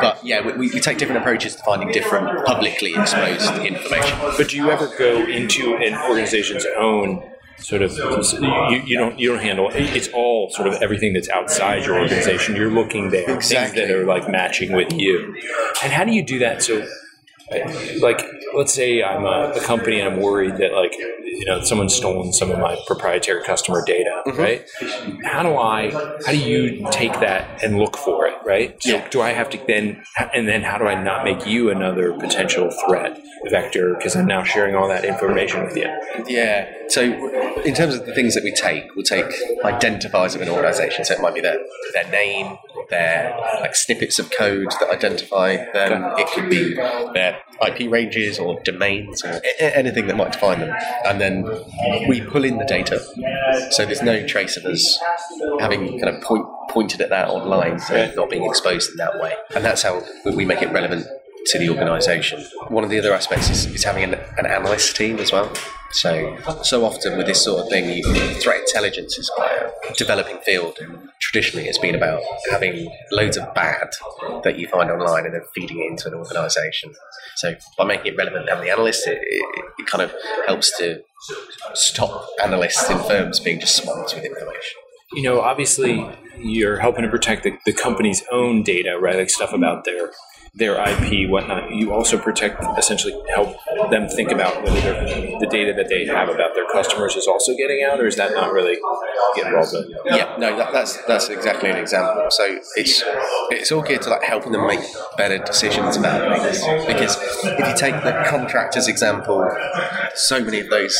but 0.00 0.18
yeah, 0.22 0.44
we, 0.46 0.68
we 0.70 0.80
take 0.80 0.98
different 0.98 1.22
approaches 1.22 1.56
to 1.56 1.62
finding 1.62 1.90
different 1.92 2.44
publicly 2.46 2.94
exposed 2.94 3.50
information. 3.64 4.18
But 4.36 4.48
do 4.50 4.56
you 4.56 4.70
ever 4.70 4.88
go 4.98 5.24
into 5.24 5.76
an 5.76 5.94
organization's 6.08 6.66
own 6.78 7.22
sort 7.58 7.80
of 7.80 7.96
you, 7.96 8.82
you 8.84 8.98
don't 8.98 9.18
you 9.18 9.30
don't 9.32 9.42
handle 9.42 9.70
it's 9.72 10.08
all 10.08 10.50
sort 10.50 10.68
of 10.68 10.74
everything 10.82 11.14
that's 11.14 11.30
outside 11.30 11.86
your 11.86 11.98
organization. 11.98 12.54
You're 12.54 12.70
looking 12.70 13.08
there 13.08 13.30
Exactly. 13.30 13.80
things 13.80 13.88
that 13.88 13.96
are 13.96 14.04
like 14.04 14.28
matching 14.28 14.72
with 14.72 14.92
you. 14.92 15.34
And 15.82 15.90
how 15.90 16.04
do 16.04 16.12
you 16.12 16.22
do 16.22 16.38
that? 16.40 16.62
So 16.62 16.86
like 18.00 18.20
let's 18.54 18.74
say 18.74 19.02
I'm 19.02 19.24
a, 19.24 19.52
a 19.56 19.60
company 19.60 20.00
and 20.00 20.14
I'm 20.14 20.20
worried 20.20 20.56
that 20.58 20.72
like 20.74 20.92
you 21.38 21.44
know 21.46 21.62
someone's 21.62 21.94
stolen 21.94 22.32
some 22.32 22.50
of 22.50 22.58
my 22.58 22.76
proprietary 22.86 23.42
customer 23.44 23.82
data, 23.84 24.22
mm-hmm. 24.26 24.40
right? 24.40 24.66
How 25.24 25.42
do 25.42 25.56
I 25.56 25.90
how 26.24 26.32
do 26.32 26.38
you 26.38 26.86
take 26.90 27.12
that 27.20 27.62
and 27.62 27.78
look 27.78 27.96
for 27.96 28.26
it, 28.26 28.34
right? 28.44 28.82
So 28.82 28.96
Yeah. 28.96 29.08
do 29.08 29.20
I 29.20 29.30
have 29.30 29.50
to 29.50 29.60
then 29.66 30.02
and 30.34 30.48
then 30.48 30.62
how 30.62 30.78
do 30.78 30.86
I 30.86 31.00
not 31.02 31.24
make 31.24 31.46
you 31.46 31.70
another 31.70 32.12
potential 32.14 32.70
threat 32.86 33.20
vector 33.50 33.94
because 33.94 34.16
I'm 34.16 34.26
now 34.26 34.42
sharing 34.42 34.74
all 34.74 34.88
that 34.88 35.04
information 35.04 35.64
with 35.64 35.76
you? 35.76 35.88
Yeah. 36.26 36.72
So, 36.88 37.02
in 37.64 37.74
terms 37.74 37.94
of 37.94 38.06
the 38.06 38.14
things 38.14 38.34
that 38.34 38.44
we 38.44 38.52
take, 38.52 38.94
we'll 38.94 39.04
take 39.04 39.26
identifiers 39.64 40.34
of 40.34 40.40
an 40.40 40.48
organisation. 40.48 41.04
So 41.04 41.14
it 41.14 41.20
might 41.20 41.34
be 41.34 41.40
their 41.40 41.58
their 41.94 42.08
name, 42.10 42.58
their 42.90 43.36
like 43.60 43.74
snippets 43.74 44.18
of 44.18 44.30
code 44.30 44.68
that 44.80 44.90
identify 44.90 45.56
them. 45.72 46.04
It 46.16 46.28
could 46.28 46.48
be 46.48 46.74
their 47.14 47.40
IP 47.66 47.90
ranges 47.90 48.38
or 48.38 48.60
domains 48.62 49.24
or 49.24 49.40
anything 49.58 50.06
that 50.06 50.16
might 50.16 50.32
define 50.32 50.60
them. 50.60 50.76
And 51.04 51.20
then 51.20 51.25
we 52.08 52.20
pull 52.20 52.44
in 52.44 52.58
the 52.58 52.64
data. 52.64 52.98
So 53.70 53.84
there's 53.84 54.02
no 54.02 54.26
trace 54.26 54.56
of 54.56 54.64
us 54.64 54.98
having 55.60 55.98
kind 56.00 56.14
of 56.14 56.22
point, 56.22 56.46
pointed 56.70 57.00
at 57.00 57.10
that 57.10 57.28
online, 57.28 57.78
so 57.78 57.94
Right. 57.94 58.16
not 58.16 58.30
being 58.30 58.44
exposed 58.44 58.90
in 58.90 58.96
that 58.98 59.18
way. 59.20 59.32
And 59.54 59.64
that's 59.64 59.82
how 59.82 60.02
we 60.24 60.44
make 60.44 60.62
it 60.62 60.70
relevant 60.72 61.06
to 61.46 61.58
the 61.58 61.68
organization. 61.70 62.44
One 62.68 62.84
of 62.84 62.90
the 62.90 62.98
other 62.98 63.12
aspects 63.12 63.50
is, 63.50 63.66
is 63.66 63.84
having 63.84 64.04
an, 64.04 64.14
an 64.38 64.46
analyst 64.46 64.96
team 64.96 65.18
as 65.18 65.32
well. 65.32 65.52
So, 65.92 66.36
so 66.62 66.84
often 66.84 67.16
with 67.16 67.26
this 67.26 67.42
sort 67.42 67.62
of 67.62 67.68
thing, 67.70 68.02
threat 68.40 68.60
intelligence 68.60 69.16
is 69.18 69.30
quite 69.30 69.52
a 69.52 69.94
developing 69.94 70.38
field. 70.44 70.78
And 70.80 71.08
traditionally, 71.20 71.68
it's 71.68 71.78
been 71.78 71.94
about 71.94 72.22
having 72.50 72.90
loads 73.12 73.36
of 73.36 73.54
bad 73.54 73.88
that 74.42 74.58
you 74.58 74.68
find 74.68 74.90
online 74.90 75.24
and 75.24 75.34
then 75.34 75.42
feeding 75.54 75.78
it 75.78 75.90
into 75.90 76.08
an 76.08 76.14
organisation. 76.14 76.92
So, 77.36 77.54
by 77.78 77.84
making 77.84 78.14
it 78.14 78.16
relevant 78.16 78.48
and 78.48 78.60
the 78.62 78.70
analyst, 78.70 79.06
it, 79.06 79.18
it, 79.22 79.64
it 79.78 79.86
kind 79.86 80.02
of 80.02 80.12
helps 80.46 80.76
to 80.78 81.02
stop 81.74 82.26
analysts 82.42 82.90
in 82.90 82.98
firms 83.04 83.40
being 83.40 83.60
just 83.60 83.76
swamped 83.76 84.14
with 84.14 84.24
information. 84.24 84.76
You 85.12 85.22
know, 85.22 85.40
obviously, 85.40 86.04
you're 86.38 86.78
helping 86.78 87.02
to 87.02 87.08
protect 87.08 87.44
the, 87.44 87.56
the 87.64 87.72
company's 87.72 88.22
own 88.32 88.62
data, 88.62 88.98
right? 89.00 89.16
Like 89.16 89.30
stuff 89.30 89.52
about 89.52 89.84
their 89.84 90.10
their 90.56 90.74
IP, 90.88 91.28
whatnot. 91.28 91.70
You 91.70 91.92
also 91.92 92.16
protect, 92.16 92.64
essentially, 92.78 93.14
help 93.34 93.58
them 93.90 94.08
think 94.08 94.32
about 94.32 94.64
whether 94.64 94.94
the 95.38 95.46
data 95.50 95.74
that 95.74 95.90
they 95.90 96.06
have 96.06 96.30
about 96.30 96.54
their 96.54 96.66
customers 96.72 97.14
is 97.14 97.26
also 97.26 97.54
getting 97.54 97.84
out, 97.84 98.00
or 98.00 98.06
is 98.06 98.16
that 98.16 98.32
not 98.32 98.52
really 98.52 98.78
get 99.36 99.48
involved 99.48 99.74
in? 99.74 99.94
Yeah, 100.06 100.34
no, 100.38 100.56
that, 100.56 100.72
that's 100.72 100.96
that's 101.04 101.28
exactly 101.28 101.68
an 101.68 101.76
example. 101.76 102.26
So 102.30 102.58
it's 102.76 103.04
it's 103.50 103.70
all 103.70 103.82
geared 103.82 104.02
to 104.02 104.10
like 104.10 104.22
helping 104.22 104.52
them 104.52 104.66
make 104.66 104.80
better 105.18 105.38
decisions 105.38 105.98
about 105.98 106.40
things. 106.40 106.60
Because 106.86 107.18
if 107.44 107.58
you 107.58 107.76
take 107.76 108.02
the 108.02 108.24
contractors 108.26 108.88
example, 108.88 109.46
so 110.14 110.42
many 110.42 110.60
of 110.60 110.70
those 110.70 110.98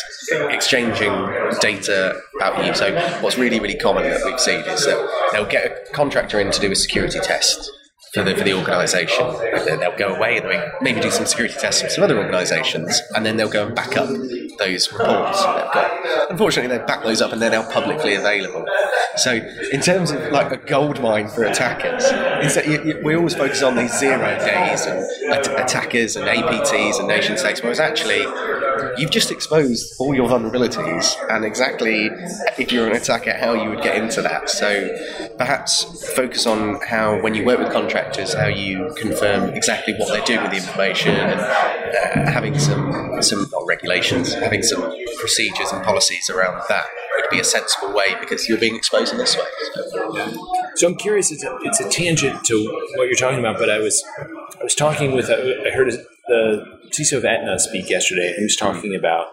exchanging 0.51 1.13
data 1.61 2.21
about 2.37 2.67
you. 2.67 2.75
So 2.75 2.95
what's 3.23 3.39
really 3.39 3.59
really 3.59 3.79
common 3.79 4.03
that 4.05 4.21
we've 4.27 4.39
seen 4.39 4.61
is 4.61 4.85
that 4.85 5.31
they'll 5.33 5.47
get 5.47 5.89
a 5.89 5.93
contractor 5.93 6.41
in 6.41 6.51
to 6.51 6.61
do 6.61 6.71
a 6.71 6.77
security 6.77 7.21
test 7.21 7.73
for 8.17 8.25
the, 8.25 8.35
for 8.35 8.45
the 8.45 8.55
organisation. 8.55 9.27
They'll 9.67 9.97
go 9.97 10.15
away 10.15 10.39
and 10.39 10.73
maybe 10.81 11.01
do 11.01 11.11
some 11.11 11.27
security 11.27 11.55
tests 11.59 11.83
with 11.83 11.93
some 11.93 12.03
other 12.03 12.19
organisations, 12.19 13.01
and 13.15 13.27
then 13.27 13.37
they'll 13.37 13.51
go 13.51 13.67
and 13.67 13.75
back 13.75 13.97
up 13.97 14.09
those 14.59 14.91
reports 14.91 15.45
they've 15.45 15.73
got. 15.73 16.31
Unfortunately, 16.31 16.75
they 16.77 16.83
back 16.85 17.03
those 17.03 17.21
up 17.21 17.33
and 17.33 17.43
they're 17.43 17.51
now 17.51 17.71
publicly 17.71 18.15
available. 18.15 18.65
So, 19.17 19.35
in 19.71 19.83
terms 19.83 20.11
of 20.11 20.33
like 20.33 20.51
a 20.51 20.57
gold 20.57 21.03
mine 21.03 21.29
for 21.29 21.45
attackers, 21.45 22.11
you, 22.67 22.83
you, 22.85 23.01
we 23.05 23.15
always 23.15 23.35
focus 23.35 23.63
on 23.63 23.77
these 23.77 23.99
zero 23.99 24.39
days 24.39 24.87
and 24.87 25.05
at- 25.33 25.61
attackers 25.61 26.17
and 26.17 26.27
APTs 26.27 26.99
and 26.99 27.09
nation 27.09 27.37
states, 27.37 27.63
whereas 27.63 27.81
actually 27.81 28.25
you've 28.99 29.11
just 29.11 29.31
exposed 29.31 29.95
all 29.99 30.15
your 30.15 30.29
vulnerabilities 30.29 31.15
and 31.31 31.45
exactly 31.45 32.11
if 32.59 32.73
you're 32.73 32.87
an 32.87 32.97
attacker 32.97 33.33
how 33.33 33.55
you 33.55 33.71
would 33.71 33.83
get 33.83 33.97
into 33.97 34.23
that. 34.23 34.49
So 34.51 34.89
perhaps 35.39 35.85
focus 36.15 36.47
on 36.47 36.81
how 36.87 37.21
when 37.23 37.35
you 37.35 37.45
work 37.45 37.59
with 37.59 37.73
contractors, 37.73 38.35
how 38.35 38.47
you 38.47 38.95
confirm 38.97 39.51
exactly 39.51 39.95
what 39.95 40.09
they're 40.09 40.25
doing 40.25 40.43
with 40.43 40.51
the 40.53 40.59
information 40.59 41.15
and 41.15 41.41
uh, 41.41 42.31
having 42.31 42.59
some 42.59 43.23
some 43.23 43.47
regulations, 43.67 44.35
having 44.35 44.63
some 44.63 44.83
procedures 45.19 45.73
and 45.73 45.85
policies 45.85 46.29
around 46.31 46.63
that 46.69 46.87
would 47.27 47.31
be 47.31 47.41
a 47.41 47.45
sensible 47.45 47.93
way 47.93 48.15
because 48.21 48.49
you're 48.49 48.59
being 48.59 48.77
exposed 48.77 49.13
in 49.13 49.19
this 49.19 49.37
way. 49.37 49.45
So, 49.75 50.39
so 50.77 50.87
I'm 50.89 50.97
curious. 50.97 51.31
It's 51.31 51.45
a, 51.45 51.57
it's 51.63 51.81
a 51.81 51.89
tangent 51.89 52.45
to 52.45 52.65
what 52.97 53.07
you're 53.07 53.17
talking 53.17 53.39
about, 53.39 53.59
but 53.59 53.71
I 53.71 53.79
was 53.79 54.05
I 54.19 54.63
was 54.63 54.75
talking 54.75 55.13
with 55.13 55.31
I 55.31 55.71
heard 55.71 55.93
the 56.29 56.76
CISO 56.91 57.19
of 57.19 57.25
Aetna 57.25 57.59
speak 57.59 57.91
yesterday. 57.91 58.29
and 58.29 58.37
He 58.37 58.43
was 58.45 58.57
talking 58.57 58.95
about 58.95 59.27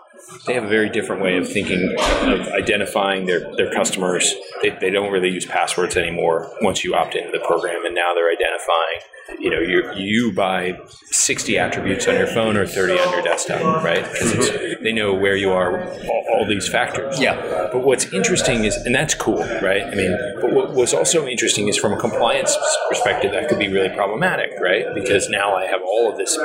they 0.46 0.54
have 0.54 0.64
a 0.64 0.70
very 0.70 0.90
different 0.90 1.22
way 1.22 1.38
of 1.38 1.48
thinking 1.48 1.96
of 2.00 2.48
identifying 2.50 3.26
their, 3.26 3.54
their 3.56 3.72
customers. 3.74 4.34
They, 4.62 4.70
they 4.70 4.90
don't 4.90 5.12
really 5.12 5.30
use 5.30 5.46
passwords 5.46 5.98
anymore 5.98 6.52
once 6.62 6.84
you 6.84 6.96
opt 6.96 7.16
into 7.16 7.32
the 7.32 7.44
program, 7.46 7.86
and 7.86 7.94
now 7.94 8.14
they're 8.14 8.32
identifying 8.32 9.00
you 9.40 9.50
know 9.50 9.60
you 9.60 9.92
you 9.96 10.32
buy 10.32 10.78
60 11.06 11.58
attributes 11.58 12.08
on 12.08 12.16
your 12.16 12.28
phone 12.28 12.58
or 12.58 12.66
30 12.66 12.94
on 13.00 13.14
your 13.14 13.22
desktop 13.22 13.84
right? 13.84 14.04
Because 14.04 14.34
mm-hmm. 14.34 14.84
they 14.84 14.92
know 14.92 15.14
where 15.14 15.36
you 15.36 15.52
are 15.52 15.84
all, 15.84 16.26
all, 16.34 16.46
these 16.48 16.68
factors. 16.68 17.20
Yeah. 17.20 17.70
But 17.72 17.84
what's 17.84 18.12
interesting 18.12 18.66
is 18.66 18.76
and 18.76 18.94
that's 18.94 19.14
cool 19.14 19.40
right? 19.62 19.84
I 19.84 19.96
mean 19.96 20.18
but 20.42 20.54
what, 20.54 20.74
what's 20.74 20.94
also 20.94 21.28
interesting 21.28 21.68
is 21.68 21.78
from 21.78 21.94
a 21.94 21.98
compliance 21.98 22.58
perspective 22.90 23.32
that 23.32 23.48
could 23.48 23.60
be 23.60 23.70
really 23.70 23.90
problematic 23.96 24.52
right? 24.62 24.86
Because 24.94 25.30
now 25.30 25.56
i 25.56 25.66
have 25.66 25.82
all 25.82 26.12
of 26.12 26.18
this 26.18 26.38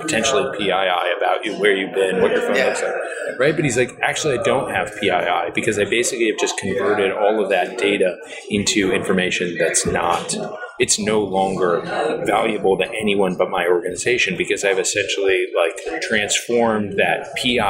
potentially 0.00 0.44
pii 0.56 0.70
about 0.70 1.44
you 1.44 1.54
where 1.58 1.76
you've 1.76 1.94
been 1.94 2.22
what 2.22 2.30
your 2.30 2.40
phone 2.40 2.56
yeah. 2.56 2.66
looks 2.66 2.82
like 2.82 3.38
right? 3.38 3.54
But 3.54 3.64
he's 3.64 3.76
like 3.76 3.98
actually 4.02 4.38
i 4.38 4.42
don't 4.42 4.70
have 4.70 4.94
pii 5.00 5.50
because 5.54 5.78
i 5.78 5.84
basically 5.84 6.28
have 6.28 6.38
just 6.38 6.56
converted 6.58 7.12
all 7.12 7.42
of 7.42 7.50
that 7.50 7.78
data 7.78 8.16
into 8.48 8.92
information 8.92 9.56
that's 9.58 9.86
not 9.86 10.36
it's 10.78 10.98
no 10.98 11.22
longer 11.22 11.80
valuable 12.26 12.76
to 12.78 12.84
anyone 12.88 13.36
but 13.36 13.50
my 13.50 13.66
organization 13.66 14.36
because 14.36 14.64
I've 14.64 14.78
essentially 14.78 15.46
like 15.56 16.02
transformed 16.02 16.94
that 16.98 17.34
PII 17.36 17.60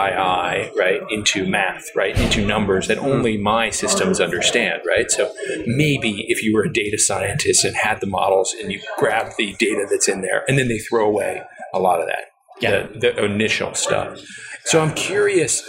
right 0.79 1.01
into 1.11 1.47
math, 1.47 1.85
right 1.95 2.19
into 2.19 2.47
numbers 2.47 2.89
that 2.89 2.99
only 2.99 3.37
my 3.37 3.71
systems 3.71 4.21
understand, 4.21 4.83
right? 4.87 5.11
So 5.11 5.33
maybe 5.67 6.25
if 6.29 6.43
you 6.43 6.55
were 6.55 6.65
a 6.65 6.73
data 6.73 6.99
scientist 6.99 7.65
and 7.65 7.77
had 7.77 8.01
the 8.01 8.07
models 8.07 8.55
and 8.61 8.73
you 8.73 8.81
grab 8.99 9.33
the 9.37 9.55
data 9.59 9.87
that's 9.91 10.09
in 10.09 10.23
there 10.23 10.45
and 10.49 10.59
then 10.59 10.69
they 10.69 10.79
throw 10.79 11.07
away 11.07 11.43
a 11.73 11.79
lot 11.79 12.01
of 12.01 12.07
that, 12.07 12.34
yeah. 12.61 12.87
the, 12.87 13.13
the 13.13 13.25
initial 13.25 13.75
stuff. 13.75 14.21
So 14.65 14.81
I'm 14.81 14.95
curious 14.95 15.63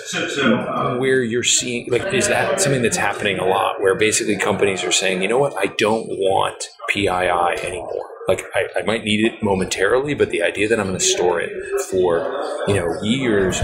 where 1.00 1.22
you're 1.22 1.44
seeing, 1.44 1.92
like, 1.92 2.14
is 2.14 2.30
that 2.30 2.62
something 2.62 2.82
that's 2.82 2.98
happening 2.98 3.40
a 3.40 3.46
lot 3.46 3.82
where 3.82 3.96
basically 3.96 4.38
companies 4.38 4.84
are 4.84 4.92
saying, 4.92 5.22
you 5.22 5.28
know 5.28 5.38
what, 5.38 5.54
I 5.58 5.66
don't 5.78 6.08
want 6.08 6.64
PII 6.90 7.10
anymore. 7.10 8.10
Like 8.28 8.44
I, 8.56 8.68
I 8.78 8.82
might 8.84 9.04
need 9.04 9.26
it 9.26 9.44
momentarily, 9.44 10.16
but 10.16 10.30
the 10.30 10.42
idea 10.42 10.68
that 10.70 10.80
I'm 10.80 10.88
going 10.88 10.98
to 10.98 11.06
store 11.06 11.42
it 11.42 11.52
for, 11.92 12.20
you 12.68 12.74
know, 12.74 13.02
years, 13.04 13.62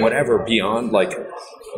whatever, 0.00 0.40
beyond 0.40 0.90
like 0.90 1.10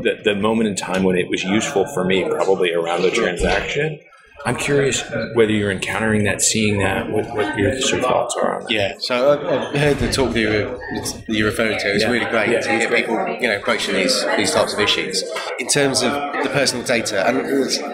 the, 0.03 0.19
the 0.25 0.35
moment 0.35 0.69
in 0.69 0.75
time 0.75 1.05
when 1.05 1.17
it 1.17 1.29
was 1.29 1.45
useful 1.45 1.87
for 1.95 2.05
me, 2.05 2.25
probably 2.25 2.73
around 2.73 3.03
the 3.03 3.11
transaction, 3.11 4.01
I'm 4.47 4.55
curious 4.55 5.03
whether 5.35 5.51
you're 5.51 5.73
encountering 5.73 6.23
that, 6.25 6.41
seeing 6.41 6.79
that, 6.79 7.11
what, 7.11 7.29
what 7.35 7.59
your 7.59 7.81
sort 7.81 8.01
of 8.01 8.07
thoughts 8.07 8.37
are 8.41 8.55
on 8.55 8.63
that. 8.63 8.71
Yeah, 8.71 8.95
so 9.01 9.33
I've 9.33 9.77
heard 9.77 9.99
the 9.99 10.11
talk 10.13 10.35
that 10.35 10.41
you're, 10.41 10.81
you're 11.27 11.49
referring 11.49 11.81
to. 11.81 11.93
It's 11.93 12.05
yeah. 12.05 12.11
really 12.11 12.31
great 12.31 12.51
yeah, 12.51 12.61
to 12.61 12.71
hear 12.71 12.89
people, 12.89 13.17
you 13.41 13.49
know, 13.49 13.57
approaching 13.57 13.97
these 13.97 14.25
these 14.37 14.53
types 14.53 14.73
of 14.73 14.79
issues. 14.79 15.25
In 15.59 15.67
terms 15.67 16.03
of 16.03 16.13
the 16.45 16.51
personal 16.53 16.85
data, 16.85 17.27
and 17.27 17.39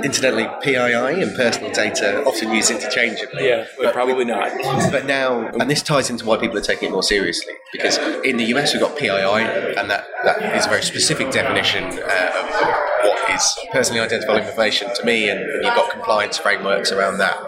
incidentally, 0.05 0.47
PII 0.63 1.23
and 1.23 1.35
personal 1.37 1.73
data 1.73 2.23
often 2.25 2.53
used 2.53 2.71
interchangeably. 2.71 3.49
Yeah, 3.49 3.67
but 3.81 3.95
probably 3.95 4.27
not. 4.27 4.53
But 4.93 5.07
now, 5.07 5.49
and 5.49 5.71
this 5.71 5.83
ties 5.83 6.11
into 6.11 6.27
why 6.27 6.37
people 6.37 6.59
are 6.59 6.63
taking 6.63 6.91
it 6.91 6.93
more 6.93 7.03
seriously, 7.03 7.55
because 7.73 7.97
in 8.25 8.37
the 8.37 8.45
US 8.57 8.75
we've 8.75 8.83
got 8.83 8.99
PII, 8.99 9.09
and 9.09 9.91
that, 9.91 10.05
that 10.25 10.55
is 10.55 10.67
a 10.67 10.69
very 10.69 10.83
specific 10.83 11.31
definition 11.31 11.85
uh, 11.85 12.43
of 12.43 12.93
what 13.05 13.31
is 13.31 13.59
personally 13.73 14.01
identifiable 14.01 14.47
information 14.47 14.95
to 14.95 15.05
me, 15.05 15.29
and, 15.29 15.41
and, 15.41 15.65
you've 15.65 15.75
got 15.75 15.91
compliance 15.91 16.39
frameworks 16.43 16.93
around 16.93 17.19
that. 17.19 17.39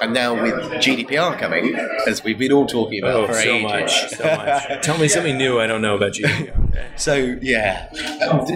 And 0.00 0.12
now 0.14 0.40
with 0.40 0.54
GDPR 0.82 1.38
coming, 1.38 1.74
as 2.06 2.22
we've 2.22 2.38
been 2.38 2.52
all 2.52 2.66
talking 2.66 3.02
about 3.02 3.14
oh, 3.14 3.26
for 3.26 3.34
so 3.34 3.40
ages. 3.40 3.62
Much, 3.62 4.10
so 4.10 4.24
much. 4.24 4.82
Tell 4.84 4.98
me 4.98 5.08
something 5.08 5.36
new 5.36 5.60
I 5.60 5.66
don't 5.66 5.82
know 5.82 5.96
about 5.96 6.12
GDPR. 6.12 6.98
so 6.98 7.14
yeah, 7.42 7.88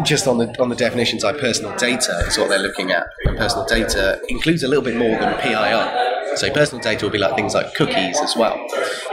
just 0.04 0.26
on 0.26 0.38
the 0.38 0.60
on 0.60 0.68
the 0.68 0.76
definition 0.76 1.20
side, 1.20 1.38
personal 1.38 1.76
data 1.76 2.24
is 2.26 2.38
what 2.38 2.48
they're 2.48 2.58
looking 2.58 2.90
at, 2.90 3.06
and 3.24 3.36
personal 3.36 3.66
data 3.66 4.20
includes 4.28 4.62
a 4.62 4.68
little 4.68 4.84
bit 4.84 4.96
more 4.96 5.18
than 5.18 5.34
PII. 5.40 6.10
So 6.36 6.50
personal 6.52 6.82
data 6.82 7.04
will 7.04 7.12
be 7.12 7.18
like 7.18 7.34
things 7.34 7.54
like 7.54 7.74
cookies 7.74 8.18
as 8.20 8.36
well. 8.36 8.64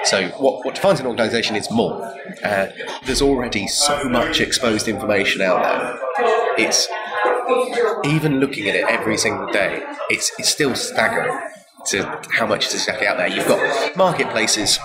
So 0.03 0.27
what, 0.37 0.63
what 0.63 0.75
defines 0.75 0.99
an 0.99 1.07
organisation 1.07 1.55
is 1.55 1.69
more. 1.71 2.03
Uh, 2.43 2.67
there's 3.05 3.21
already 3.21 3.67
so 3.67 4.07
much 4.07 4.39
exposed 4.39 4.87
information 4.87 5.41
out 5.41 5.63
there. 5.63 5.99
It's 6.57 6.87
even 8.07 8.39
looking 8.39 8.67
at 8.67 8.75
it 8.75 8.85
every 8.87 9.17
single 9.17 9.51
day, 9.51 9.83
it's, 10.09 10.31
it's 10.39 10.49
still 10.49 10.75
staggering 10.75 11.37
to 11.87 12.03
how 12.31 12.45
much 12.45 12.67
is 12.67 12.73
exactly 12.73 13.07
out 13.07 13.17
there. 13.17 13.27
You've 13.27 13.47
got 13.47 13.95
marketplaces 13.95 14.79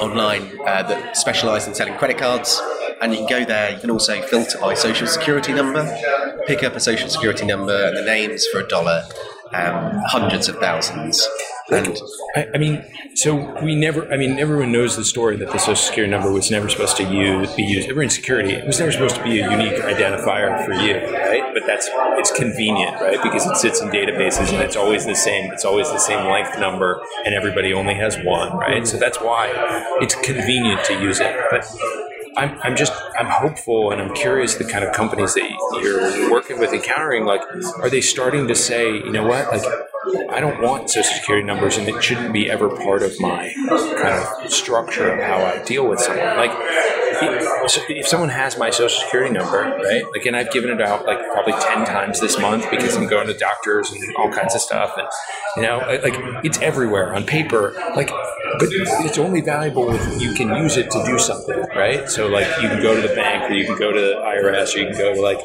online 0.00 0.42
uh, 0.66 0.82
that 0.82 1.16
specialise 1.16 1.66
in 1.66 1.74
selling 1.74 1.94
credit 1.94 2.18
cards, 2.18 2.60
and 3.00 3.12
you 3.12 3.18
can 3.18 3.28
go 3.28 3.44
there. 3.44 3.72
You 3.72 3.78
can 3.78 3.90
also 3.90 4.20
filter 4.22 4.58
by 4.58 4.74
social 4.74 5.06
security 5.06 5.52
number, 5.52 5.84
pick 6.46 6.62
up 6.62 6.74
a 6.74 6.80
social 6.80 7.08
security 7.08 7.46
number 7.46 7.86
and 7.86 7.96
the 7.96 8.02
names 8.02 8.46
for 8.46 8.60
a 8.60 8.68
dollar, 8.68 9.04
um, 9.52 10.00
hundreds 10.06 10.48
of 10.48 10.56
thousands. 10.56 11.28
And 11.70 11.96
I, 12.36 12.46
I, 12.54 12.58
mean, 12.58 12.84
so 13.14 13.34
we 13.62 13.74
never. 13.74 14.12
I 14.12 14.18
mean, 14.18 14.38
everyone 14.38 14.70
knows 14.70 14.96
the 14.96 15.04
story 15.04 15.36
that 15.36 15.50
the 15.50 15.58
social 15.58 15.76
security 15.76 16.10
number 16.10 16.30
was 16.30 16.50
never 16.50 16.68
supposed 16.68 16.98
to 16.98 17.04
use, 17.04 17.54
be 17.54 17.62
used. 17.62 17.88
Ever 17.88 18.02
in 18.02 18.10
security, 18.10 18.52
it 18.52 18.66
was 18.66 18.78
never 18.78 18.92
supposed 18.92 19.16
to 19.16 19.22
be 19.22 19.40
a 19.40 19.50
unique 19.50 19.80
identifier 19.80 20.62
for 20.66 20.74
you, 20.74 20.96
right? 20.96 21.54
But 21.54 21.62
that's 21.66 21.88
it's 22.18 22.30
convenient, 22.32 23.00
right? 23.00 23.22
Because 23.22 23.46
it 23.46 23.56
sits 23.56 23.80
in 23.80 23.88
databases 23.88 24.52
and 24.52 24.62
it's 24.62 24.76
always 24.76 25.06
the 25.06 25.14
same. 25.14 25.50
It's 25.52 25.64
always 25.64 25.88
the 25.88 25.98
same 25.98 26.28
length 26.30 26.58
number, 26.58 27.00
and 27.24 27.34
everybody 27.34 27.72
only 27.72 27.94
has 27.94 28.16
one, 28.22 28.56
right? 28.58 28.86
So 28.86 28.98
that's 28.98 29.18
why 29.18 29.50
it's 30.02 30.14
convenient 30.16 30.84
to 30.84 31.00
use 31.00 31.20
it. 31.20 31.34
But 31.50 31.66
I'm, 32.36 32.58
I'm 32.62 32.76
just 32.76 32.92
I'm 33.18 33.26
hopeful 33.26 33.90
and 33.90 34.02
I'm 34.02 34.12
curious 34.14 34.56
the 34.56 34.64
kind 34.64 34.84
of 34.84 34.92
companies 34.92 35.34
that 35.34 35.48
you're 35.80 36.30
working 36.30 36.58
with 36.58 36.72
encountering 36.72 37.24
like 37.24 37.42
are 37.78 37.88
they 37.88 38.00
starting 38.00 38.48
to 38.48 38.54
say 38.54 38.92
you 38.92 39.12
know 39.12 39.24
what 39.24 39.52
like 39.52 39.62
I 40.30 40.40
don't 40.40 40.60
want 40.60 40.90
social 40.90 41.14
security 41.14 41.46
numbers, 41.46 41.76
and 41.76 41.88
it 41.88 42.02
shouldn't 42.02 42.32
be 42.32 42.50
ever 42.50 42.68
part 42.68 43.02
of 43.02 43.18
my 43.20 43.52
kind 43.68 44.44
of 44.44 44.52
structure 44.52 45.10
of 45.10 45.20
how 45.20 45.36
I 45.36 45.62
deal 45.64 45.88
with 45.88 46.00
someone. 46.00 46.36
Like, 46.36 46.50
if, 47.22 48.06
someone 48.06 48.28
has 48.28 48.58
my 48.58 48.70
social 48.70 49.00
security 49.00 49.32
number, 49.32 49.58
right? 49.58 50.04
Like, 50.12 50.26
and 50.26 50.36
I've 50.36 50.50
given 50.50 50.70
it 50.70 50.80
out 50.80 51.06
like 51.06 51.18
probably 51.32 51.54
ten 51.54 51.84
times 51.86 52.20
this 52.20 52.38
month 52.38 52.70
because 52.70 52.96
I'm 52.96 53.06
going 53.06 53.26
to 53.28 53.34
doctors 53.34 53.90
and 53.92 54.02
all 54.16 54.30
kinds 54.30 54.54
of 54.54 54.60
stuff, 54.60 54.94
and 54.98 55.08
you 55.56 55.62
know, 55.62 55.78
like 56.02 56.44
it's 56.44 56.60
everywhere 56.60 57.14
on 57.14 57.24
paper. 57.24 57.72
Like, 57.96 58.10
but 58.58 58.68
it's 58.70 59.18
only 59.18 59.40
valuable 59.40 59.92
if 59.94 60.20
you 60.20 60.34
can 60.34 60.54
use 60.56 60.76
it 60.76 60.90
to 60.90 61.04
do 61.04 61.18
something, 61.18 61.64
right? 61.74 62.08
So, 62.08 62.28
like, 62.28 62.46
you 62.60 62.68
can 62.68 62.82
go 62.82 62.94
to 62.94 63.06
the 63.06 63.14
bank, 63.14 63.50
or 63.50 63.54
you 63.54 63.64
can 63.64 63.78
go 63.78 63.92
to 63.92 64.00
the 64.00 64.14
IRS, 64.14 64.74
or 64.74 64.80
you 64.80 64.86
can 64.86 64.98
go 64.98 65.14
to 65.14 65.20
like 65.20 65.40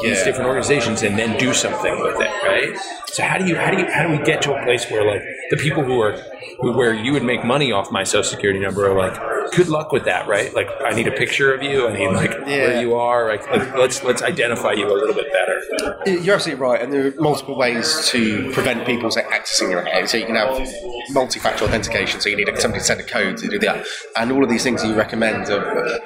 these 0.00 0.18
Yeah. 0.18 0.24
different 0.24 0.46
organizations 0.48 1.02
and 1.02 1.18
then 1.18 1.36
do 1.38 1.52
something 1.52 2.00
with 2.02 2.20
it, 2.20 2.30
right? 2.44 2.76
So 3.08 3.22
how 3.22 3.38
do 3.38 3.46
you 3.46 3.56
how 3.56 3.70
do 3.70 3.78
you 3.82 3.90
how 3.90 4.02
do 4.06 4.10
we 4.16 4.24
get 4.24 4.42
to 4.42 4.54
a 4.54 4.62
place 4.62 4.90
where 4.90 5.04
like 5.04 5.22
the 5.50 5.56
people 5.56 5.82
who 5.82 6.00
are 6.00 6.16
who, 6.60 6.72
where 6.72 6.94
you 6.94 7.12
would 7.12 7.24
make 7.24 7.44
money 7.44 7.72
off 7.72 7.90
my 7.90 8.04
social 8.04 8.24
security 8.30 8.58
number 8.60 8.86
are 8.90 8.96
like, 8.96 9.14
good 9.50 9.68
luck 9.68 9.92
with 9.92 10.04
that, 10.04 10.26
right? 10.28 10.54
Like 10.54 10.68
I 10.80 10.92
need 10.92 11.08
a 11.08 11.12
picture 11.12 11.52
of 11.52 11.62
you, 11.62 11.88
I 11.88 11.92
need 11.92 12.08
like 12.08 12.38
where 12.46 12.80
you 12.80 12.94
are, 12.94 13.28
like, 13.28 13.50
like 13.50 13.74
let's 13.76 14.02
let's 14.02 14.22
identify 14.22 14.72
you 14.72 14.86
a 14.86 14.94
little 14.94 15.14
bit 15.14 15.26
better. 15.32 16.20
You're 16.20 16.34
absolutely 16.34 16.62
right, 16.62 16.80
and 16.80 16.92
there 16.92 17.08
are 17.08 17.20
multiple 17.20 17.56
ways 17.56 18.08
to 18.08 18.50
prevent 18.52 18.86
people 18.86 19.10
say, 19.10 19.22
accessing 19.22 19.70
your 19.70 19.80
account. 19.80 20.08
So 20.08 20.16
you 20.16 20.26
can 20.26 20.36
have 20.36 20.68
multi-factor 21.10 21.64
authentication. 21.64 22.20
So 22.20 22.28
you 22.28 22.36
need 22.36 22.48
somebody 22.58 22.80
to 22.80 22.84
send 22.84 23.00
a 23.00 23.04
code 23.04 23.36
to 23.38 23.48
do 23.48 23.58
that, 23.60 23.86
and 24.16 24.32
all 24.32 24.42
of 24.42 24.50
these 24.50 24.62
things 24.62 24.82
that 24.82 24.88
you 24.88 24.94
recommend 24.94 25.48
are, 25.50 26.00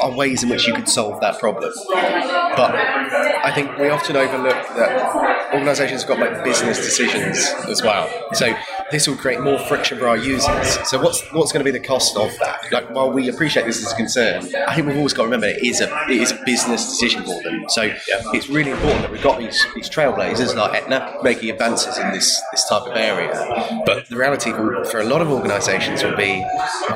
are 0.00 0.16
ways 0.16 0.42
in 0.42 0.48
which 0.48 0.66
you 0.66 0.74
could 0.74 0.88
solve 0.88 1.20
that 1.20 1.38
problem. 1.38 1.72
But 1.92 2.74
I 2.74 3.52
think 3.54 3.76
we 3.78 3.88
often 3.88 4.16
overlook 4.16 4.54
that 4.76 5.52
organisations 5.52 6.02
have 6.02 6.08
got 6.08 6.18
like 6.18 6.44
business 6.44 6.78
decisions 6.78 7.38
as 7.68 7.82
well. 7.82 8.08
So 8.32 8.54
this 8.90 9.08
will 9.08 9.16
create 9.16 9.40
more 9.40 9.58
friction 9.58 9.98
for 9.98 10.08
our 10.08 10.16
users. 10.16 10.88
So 10.88 11.00
what's 11.02 11.22
what's 11.32 11.52
going 11.52 11.64
to 11.64 11.70
be 11.70 11.76
the 11.76 11.84
cost 11.84 12.16
of 12.16 12.30
that? 12.38 12.60
Like 12.70 12.90
while 12.90 13.10
we 13.10 13.28
appreciate 13.28 13.66
this 13.66 13.84
as 13.84 13.92
a 13.92 13.96
concern, 13.96 14.48
I 14.66 14.74
think 14.74 14.86
we've 14.86 14.96
always 14.96 15.12
got 15.12 15.22
to 15.22 15.28
remember 15.28 15.48
it 15.48 15.62
is 15.62 15.80
a 15.80 15.88
it 16.08 16.20
is 16.20 16.32
a 16.32 16.40
business 16.44 16.86
decision 16.88 17.24
for 17.24 17.42
them. 17.42 17.64
So 17.68 17.92
it's 18.32 18.48
really 18.48 18.70
important 18.70 19.02
that 19.02 19.10
we've 19.10 19.22
got 19.22 19.38
these 19.38 19.66
these 19.74 19.90
trailblazers 19.90 20.54
like 20.54 20.82
Aetna 20.82 21.18
making 21.22 21.50
advances 21.50 21.98
in 21.98 22.12
this 22.12 22.40
this 22.52 22.68
type 22.68 22.82
of 22.82 22.96
area. 22.96 23.82
But 23.84 24.08
the 24.08 24.16
reality 24.16 24.50
for, 24.50 24.84
for 24.84 25.00
a 25.00 25.04
lot 25.04 25.22
of 25.22 25.30
organisations 25.30 26.02
will 26.02 26.16
be 26.16 26.44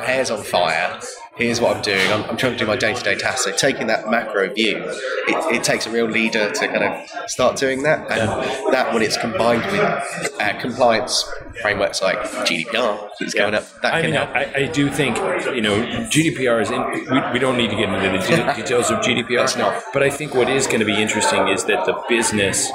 hair's 0.03 0.31
on 0.31 0.43
fire. 0.43 0.99
Here's 1.41 1.59
what 1.59 1.75
I'm 1.75 1.81
doing. 1.81 2.11
I'm, 2.11 2.23
I'm 2.29 2.37
trying 2.37 2.53
to 2.53 2.57
do 2.59 2.67
my 2.67 2.75
day-to-day 2.75 3.15
tasks. 3.15 3.45
So 3.45 3.51
taking 3.51 3.87
that 3.87 4.11
macro 4.11 4.53
view, 4.53 4.77
it, 4.77 5.55
it 5.55 5.63
takes 5.63 5.87
a 5.87 5.91
real 5.91 6.05
leader 6.05 6.51
to 6.51 6.67
kind 6.67 6.83
of 6.83 7.29
start 7.29 7.57
doing 7.57 7.81
that. 7.81 7.99
And 8.11 8.29
that, 8.71 8.93
when 8.93 9.01
it's 9.01 9.17
combined 9.17 9.63
with 9.71 10.39
uh, 10.39 10.59
compliance 10.61 11.27
frameworks 11.59 11.99
like 11.99 12.19
GDPR, 12.19 13.09
that's 13.19 13.33
going 13.33 13.55
up, 13.55 13.63
that 13.81 13.91
I 13.91 14.01
can 14.01 14.11
mean, 14.11 14.19
help. 14.19 14.29
I, 14.35 14.53
I 14.55 14.65
do 14.67 14.91
think 14.91 15.17
you 15.55 15.61
know 15.61 15.81
GDPR 16.11 16.61
is. 16.61 16.69
In, 16.69 16.79
we, 17.11 17.33
we 17.33 17.39
don't 17.39 17.57
need 17.57 17.71
to 17.71 17.75
get 17.75 17.89
into 17.89 18.35
the 18.35 18.53
details 18.55 18.91
of 18.91 18.99
GDPR. 18.99 19.39
Let's 19.39 19.57
not. 19.57 19.81
But 19.93 20.03
I 20.03 20.11
think 20.11 20.35
what 20.35 20.47
is 20.47 20.67
going 20.67 20.79
to 20.79 20.85
be 20.85 21.01
interesting 21.01 21.47
is 21.47 21.65
that 21.65 21.87
the 21.87 21.99
business. 22.07 22.69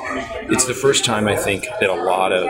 It's 0.49 0.65
the 0.65 0.75
first 0.75 1.05
time 1.05 1.29
I 1.29 1.37
think 1.37 1.67
that 1.81 1.89
a 1.89 1.95
lot 1.95 2.33
of 2.33 2.47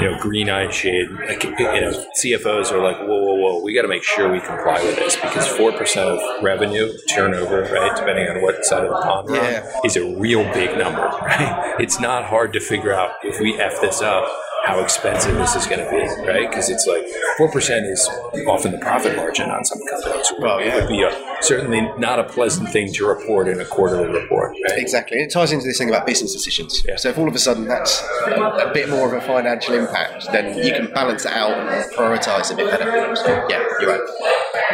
you 0.00 0.10
know 0.10 0.18
green 0.20 0.48
eye 0.50 0.70
shade, 0.70 1.08
like 1.28 1.42
you 1.44 1.50
know 1.80 2.04
CFOs 2.22 2.72
are 2.72 2.82
like, 2.82 2.98
whoa, 2.98 3.22
whoa, 3.22 3.34
whoa, 3.34 3.62
we 3.62 3.74
got 3.74 3.82
to 3.82 3.88
make 3.88 4.02
sure 4.02 4.30
we 4.30 4.40
comply 4.40 4.82
with 4.82 4.96
this 4.96 5.16
because 5.16 5.46
four 5.48 5.72
percent 5.72 6.08
of 6.08 6.20
revenue 6.42 6.92
turnover, 7.14 7.62
right, 7.62 7.94
depending 7.96 8.28
on 8.28 8.42
what 8.42 8.64
side 8.64 8.84
of 8.84 8.90
the 8.90 8.96
pond 9.02 9.28
we're 9.28 9.36
Yeah. 9.36 9.60
on, 9.76 9.86
is 9.86 9.96
a 9.96 10.04
real 10.16 10.44
big 10.52 10.76
number, 10.78 11.02
right? 11.22 11.76
It's 11.78 12.00
not 12.00 12.24
hard 12.24 12.52
to 12.54 12.60
figure 12.60 12.92
out 12.92 13.10
if 13.22 13.40
we 13.40 13.58
f 13.60 13.80
this 13.80 14.00
up 14.02 14.28
how 14.66 14.78
expensive 14.80 15.34
this 15.36 15.54
is 15.56 15.66
going 15.66 15.82
to 15.82 15.90
be, 15.90 16.28
right? 16.28 16.48
Because 16.50 16.68
it's 16.68 16.86
like 16.86 17.04
four 17.38 17.50
percent 17.50 17.86
is 17.86 18.06
often 18.46 18.72
the 18.72 18.78
profit 18.78 19.16
margin 19.16 19.50
on 19.50 19.64
some 19.64 19.78
companies. 19.90 20.30
Well, 20.38 20.58
It 20.58 20.66
yeah. 20.66 20.76
would 20.76 20.88
be 20.88 21.02
a, 21.02 21.08
certainly 21.40 21.80
not 21.98 22.18
a 22.18 22.24
pleasant 22.24 22.68
thing 22.70 22.92
to 22.94 23.06
report 23.06 23.48
in 23.48 23.60
a 23.60 23.64
quarterly 23.64 24.08
report, 24.08 24.50
right? 24.68 24.78
Exactly. 24.78 25.18
And 25.18 25.26
it 25.26 25.32
ties 25.32 25.52
into 25.52 25.64
this 25.66 25.78
thing 25.78 25.88
about 25.88 26.06
business 26.06 26.32
decisions. 26.32 26.82
Yeah. 26.86 26.96
So 26.96 27.08
if 27.08 27.18
all 27.18 27.28
of 27.28 27.34
a 27.34 27.38
sudden 27.38 27.66
that's 27.66 28.02
a 28.26 28.70
bit 28.74 28.88
more 28.88 29.06
of 29.14 29.22
a 29.22 29.26
financial 29.26 29.74
impact, 29.74 30.26
then 30.32 30.56
you 30.64 30.72
can 30.72 30.92
balance 30.92 31.24
it 31.24 31.32
out 31.32 31.52
and 31.52 31.92
prioritise 31.92 32.52
a 32.52 32.56
bit 32.56 32.70
better. 32.70 33.16
So, 33.16 33.46
yeah, 33.48 33.64
you're 33.80 33.90
right. 33.90 34.00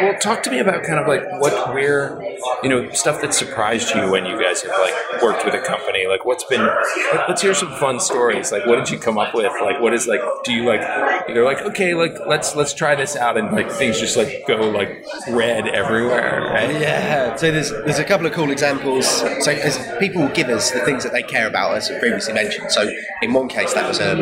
Well, 0.01 0.17
talk 0.19 0.43
to 0.43 0.51
me 0.51 0.59
about 0.59 0.83
kind 0.83 0.99
of 0.99 1.07
like 1.07 1.23
what, 1.41 1.73
where, 1.73 2.21
you 2.63 2.69
know, 2.69 2.89
stuff 2.91 3.21
that 3.21 3.33
surprised 3.33 3.93
you 3.95 4.11
when 4.11 4.25
you 4.25 4.41
guys 4.41 4.61
have 4.61 4.71
like 4.79 5.21
worked 5.21 5.43
with 5.45 5.53
a 5.55 5.59
company. 5.61 6.05
Like, 6.07 6.25
what's 6.25 6.43
been? 6.45 6.61
let- 6.61 7.27
Let's 7.27 7.41
hear 7.41 7.53
some 7.53 7.71
fun 7.75 7.99
stories. 7.99 8.51
Like, 8.51 8.65
what 8.65 8.77
did 8.77 8.89
you 8.89 8.97
come 8.99 9.17
up 9.17 9.33
with? 9.35 9.51
Like, 9.61 9.79
what 9.81 9.93
is 9.93 10.07
like? 10.07 10.21
Do 10.43 10.53
you 10.53 10.63
like? 10.63 10.81
They're 11.27 11.43
like, 11.43 11.61
okay, 11.61 11.93
like 11.93 12.13
let's 12.25 12.55
let's 12.55 12.73
try 12.73 12.95
this 12.95 13.15
out, 13.15 13.37
and 13.37 13.51
like 13.51 13.69
things 13.71 13.99
just 13.99 14.15
like 14.17 14.43
go 14.47 14.55
like 14.69 15.03
red 15.29 15.67
everywhere, 15.67 16.47
right? 16.57 16.81
Yeah. 16.81 17.35
So 17.35 17.51
there's 17.51 17.71
there's 17.71 17.99
a 17.99 18.03
couple 18.03 18.25
of 18.25 18.33
cool 18.33 18.51
examples. 18.51 19.07
So 19.07 19.51
as 19.51 19.77
people 19.99 20.23
will 20.23 20.33
give 20.33 20.49
us 20.49 20.71
the 20.71 20.79
things 20.81 21.03
that 21.03 21.13
they 21.13 21.23
care 21.23 21.47
about, 21.47 21.75
as 21.77 21.89
previously 21.99 22.33
mentioned. 22.33 22.71
So 22.71 22.89
in 23.21 23.33
one 23.33 23.47
case, 23.47 23.73
that 23.73 23.87
was 23.87 23.99
um, 24.01 24.21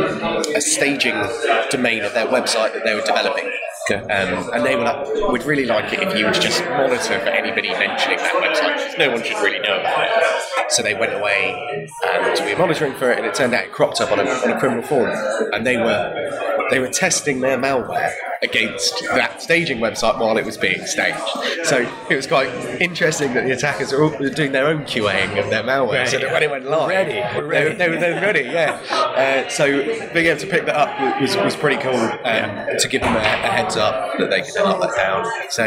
a 0.56 0.62
staging 0.62 1.16
domain 1.70 2.04
of 2.04 2.14
their 2.14 2.28
website 2.28 2.74
that 2.74 2.84
they 2.84 2.96
were 2.96 3.02
developing. 3.02 3.52
Okay. 3.90 4.02
Um, 4.02 4.50
and 4.52 4.66
they 4.66 4.76
were 4.76 4.84
like, 4.84 5.32
we'd 5.32 5.44
really 5.44 5.66
like 5.66 5.94
it 5.94 6.00
if 6.02 6.18
you 6.18 6.26
would 6.26 6.34
just 6.34 6.64
monitor 6.64 7.20
for 7.20 7.30
anybody 7.30 7.70
mentioning 7.70 8.18
that 8.18 8.34
website. 8.34 8.98
No 8.98 9.12
one 9.12 9.22
should 9.22 9.38
really 9.44 9.60
know 9.60 9.80
about 9.80 10.08
it. 10.08 10.72
So 10.72 10.82
they 10.82 10.96
went 10.96 11.14
away 11.14 11.88
and 12.08 12.46
we 12.46 12.54
were 12.54 12.60
monitoring 12.60 12.94
for 12.94 13.12
it, 13.12 13.18
and 13.20 13.28
it 13.28 13.36
turned 13.36 13.54
out 13.54 13.66
it 13.66 13.72
cropped 13.72 14.02
up 14.02 14.12
on 14.12 14.20
a, 14.20 14.24
on 14.24 14.52
a 14.52 14.60
criminal 14.60 14.84
forum, 14.84 15.16
and 15.54 15.66
they 15.66 15.78
were 15.78 16.68
they 16.72 16.80
were 16.80 16.90
testing 16.90 17.42
their 17.42 17.60
malware 17.60 18.12
against 18.42 19.02
that 19.14 19.42
staging 19.42 19.80
website 19.80 20.20
while 20.20 20.38
it 20.38 20.46
was 20.46 20.58
being 20.58 20.86
staged. 20.86 21.18
So 21.64 21.90
it 22.10 22.16
was 22.16 22.28
quite 22.28 22.50
interesting 22.82 23.34
that 23.34 23.46
the 23.46 23.52
attackers 23.52 23.92
were 23.92 24.04
all 24.04 24.30
doing 24.30 24.52
their 24.52 24.68
own 24.68 24.84
QAing 24.84 25.42
of 25.44 25.50
their 25.50 25.64
malware. 25.64 26.08
So 26.08 26.20
that 26.20 26.32
when 26.32 26.44
it 26.44 26.50
went 26.52 26.66
live, 26.66 26.90
ready, 26.90 27.20
we're 27.20 27.34
They, 27.34 27.42
were- 27.42 27.48
ready. 27.50 27.76
they, 27.76 27.90
were, 27.90 27.98
they 27.98 28.14
were 28.14 28.22
ready, 28.22 28.42
yeah. 28.42 28.80
Uh, 28.92 29.50
so 29.50 29.66
being 30.14 30.28
able 30.28 30.40
to 30.40 30.48
pick 30.48 30.66
that 30.66 30.76
up 30.76 31.22
was, 31.22 31.36
was 31.38 31.56
pretty 31.56 31.82
cool 31.82 31.94
um, 31.96 32.78
to 32.80 32.88
give 32.90 33.02
them 33.02 33.16
a, 33.16 33.20
a 33.20 33.22
heads 33.52 33.76
up 33.78 34.18
that 34.20 34.30
they 34.30 34.42
could 34.42 34.56
lock 34.64 34.82
that 34.82 34.96
down. 34.96 35.26
So 35.50 35.66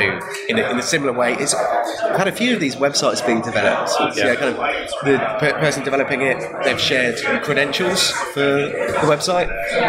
in 0.48 0.59
a, 0.59 0.70
in 0.70 0.78
a 0.78 0.83
similar 0.83 1.12
way, 1.12 1.35
it's 1.35 1.54
I've 1.54 2.16
had 2.16 2.28
a 2.28 2.33
few 2.33 2.54
of 2.54 2.61
these 2.61 2.76
websites 2.76 3.24
being 3.26 3.40
developed. 3.40 3.90
So, 3.90 4.11
yeah, 4.14 4.35
kind 4.35 4.54
of 4.54 4.57
the 5.04 5.18
per- 5.40 5.59
person 5.59 5.83
developing 5.85 6.22
it, 6.22 6.38
they've 6.64 6.81
shared 6.81 7.16
credentials 7.42 8.11
for 8.11 8.40
the 8.40 8.98
website, 9.04 9.48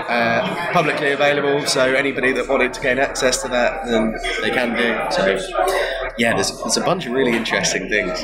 uh, 0.09 0.71
publicly 0.73 1.11
available. 1.11 1.65
So 1.67 1.81
anybody 1.93 2.31
that 2.33 2.47
wanted 2.47 2.68
to 2.73 2.82
gain 2.82 2.99
access 2.99 3.41
to 3.41 3.47
that, 3.49 3.86
then 3.86 4.15
they 4.41 4.51
can 4.51 4.75
do. 4.75 4.97
So 5.15 5.39
yeah, 6.17 6.34
there's, 6.34 6.58
there's 6.60 6.77
a 6.77 6.82
bunch 6.82 7.05
of 7.05 7.13
really 7.13 7.36
interesting 7.36 7.89
things 7.89 8.21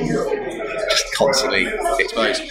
just 0.89 1.15
constantly 1.15 1.67
exposed. 1.99 2.41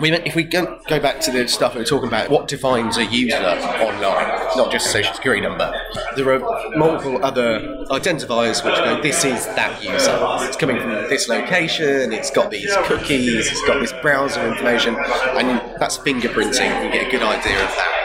We 0.00 0.12
if 0.12 0.34
we 0.34 0.44
go, 0.44 0.80
go 0.88 1.00
back 1.00 1.20
to 1.22 1.30
the 1.30 1.48
stuff 1.48 1.74
we 1.74 1.80
were 1.80 1.84
talking 1.84 2.08
about, 2.08 2.30
what 2.30 2.48
defines 2.48 2.96
a 2.96 3.04
user 3.04 3.36
online, 3.36 4.56
not 4.56 4.70
just 4.70 4.86
a 4.86 4.90
social 4.90 5.14
security 5.14 5.42
number. 5.42 5.72
There 6.16 6.32
are 6.32 6.76
multiple 6.76 7.24
other 7.24 7.60
identifiers 7.90 8.64
which 8.64 8.76
go, 8.76 9.00
this 9.02 9.24
is 9.24 9.46
that 9.46 9.82
user. 9.82 10.18
It's 10.46 10.56
coming 10.56 10.80
from 10.80 10.90
this 11.08 11.28
location. 11.28 12.12
It's 12.12 12.30
got 12.30 12.50
these 12.50 12.74
cookies. 12.84 13.50
It's 13.50 13.66
got 13.66 13.80
this 13.80 13.92
browser 14.00 14.46
information, 14.46 14.96
and 14.96 15.60
that's 15.78 15.98
fingerprinting. 15.98 16.84
You 16.84 16.92
get 16.92 17.08
a 17.08 17.10
good 17.10 17.22
idea 17.22 17.64
of 17.64 17.70
that. 17.76 17.97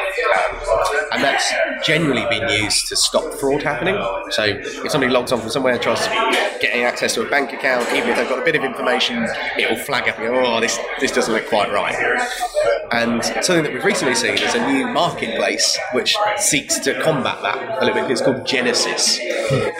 And 1.13 1.23
that's 1.23 1.53
generally 1.85 2.25
been 2.29 2.49
used 2.49 2.87
to 2.87 2.95
stop 2.95 3.33
fraud 3.35 3.63
happening. 3.63 3.95
So 4.31 4.43
if 4.45 4.91
somebody 4.91 5.11
logs 5.11 5.31
on 5.31 5.39
from 5.39 5.49
somewhere 5.49 5.73
and 5.73 5.81
tries 5.81 6.01
to 6.07 6.57
getting 6.59 6.83
access 6.83 7.13
to 7.15 7.25
a 7.25 7.29
bank 7.29 7.53
account, 7.53 7.87
even 7.93 8.09
if 8.09 8.17
they've 8.17 8.29
got 8.29 8.39
a 8.39 8.45
bit 8.45 8.55
of 8.55 8.63
information, 8.63 9.27
it 9.57 9.69
will 9.69 9.77
flag 9.77 10.09
up 10.09 10.17
and 10.17 10.27
go, 10.27 10.45
oh, 10.45 10.59
this, 10.59 10.79
this 10.99 11.11
doesn't 11.11 11.33
look 11.33 11.47
quite 11.49 11.71
right. 11.71 11.95
And 12.91 13.23
something 13.23 13.63
that 13.63 13.73
we've 13.73 13.83
recently 13.83 14.15
seen 14.15 14.33
is 14.33 14.55
a 14.55 14.67
new 14.71 14.87
marketplace 14.87 15.77
which 15.93 16.15
seeks 16.37 16.79
to 16.79 16.99
combat 17.01 17.41
that 17.41 17.81
a 17.81 17.85
little 17.85 18.01
bit. 18.01 18.11
It's 18.11 18.21
called 18.21 18.45
Genesis. 18.45 19.19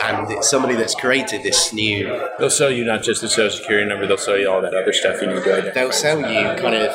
And 0.03 0.29
it's 0.31 0.49
somebody 0.49 0.75
that's 0.75 0.95
created 0.95 1.43
this 1.43 1.73
new 1.73 2.07
They'll 2.39 2.49
sell 2.49 2.71
you 2.71 2.83
not 2.83 3.03
just 3.03 3.21
the 3.21 3.29
social 3.29 3.57
security 3.57 3.87
number; 3.87 4.07
they'll 4.07 4.17
sell 4.17 4.37
you 4.37 4.49
all 4.49 4.61
that 4.61 4.73
other 4.73 4.93
stuff 4.93 5.21
you 5.21 5.27
need 5.27 5.43
to 5.43 5.71
they'll 5.73 5.91
sell 5.91 6.19
you 6.19 6.55
kind 6.59 6.75
of 6.75 6.91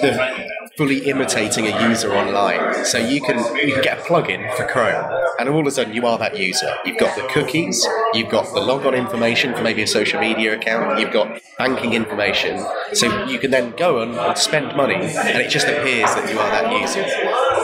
the 0.00 0.48
fully 0.76 1.08
imitating 1.08 1.66
a 1.66 1.88
user 1.88 2.12
online. 2.14 2.84
So 2.84 2.98
you 2.98 3.20
can 3.20 3.38
you 3.56 3.74
can 3.74 3.82
get 3.82 3.98
a 3.98 4.02
plugin 4.02 4.54
for 4.56 4.66
Chrome, 4.66 5.04
and 5.38 5.48
all 5.48 5.60
of 5.60 5.66
a 5.66 5.70
sudden 5.70 5.92
you 5.94 6.06
are 6.06 6.18
that 6.18 6.36
user. 6.38 6.74
You've 6.84 6.98
got 6.98 7.14
the 7.16 7.22
cookies, 7.28 7.86
you've 8.14 8.30
got 8.30 8.52
the 8.54 8.60
logon 8.60 8.94
information 8.94 9.54
for 9.54 9.62
maybe 9.62 9.82
a 9.82 9.86
social 9.86 10.20
media 10.20 10.56
account, 10.56 10.98
you've 10.98 11.12
got 11.12 11.40
banking 11.58 11.92
information. 11.94 12.64
So 12.94 13.26
you 13.26 13.38
can 13.38 13.50
then 13.50 13.74
go 13.76 14.00
on 14.02 14.18
and 14.18 14.38
spend 14.38 14.76
money, 14.76 14.94
and 14.96 15.38
it 15.38 15.50
just 15.50 15.66
appears 15.66 16.14
that 16.14 16.30
you 16.30 16.38
are 16.38 16.50
that 16.50 16.80
user. 16.80 17.04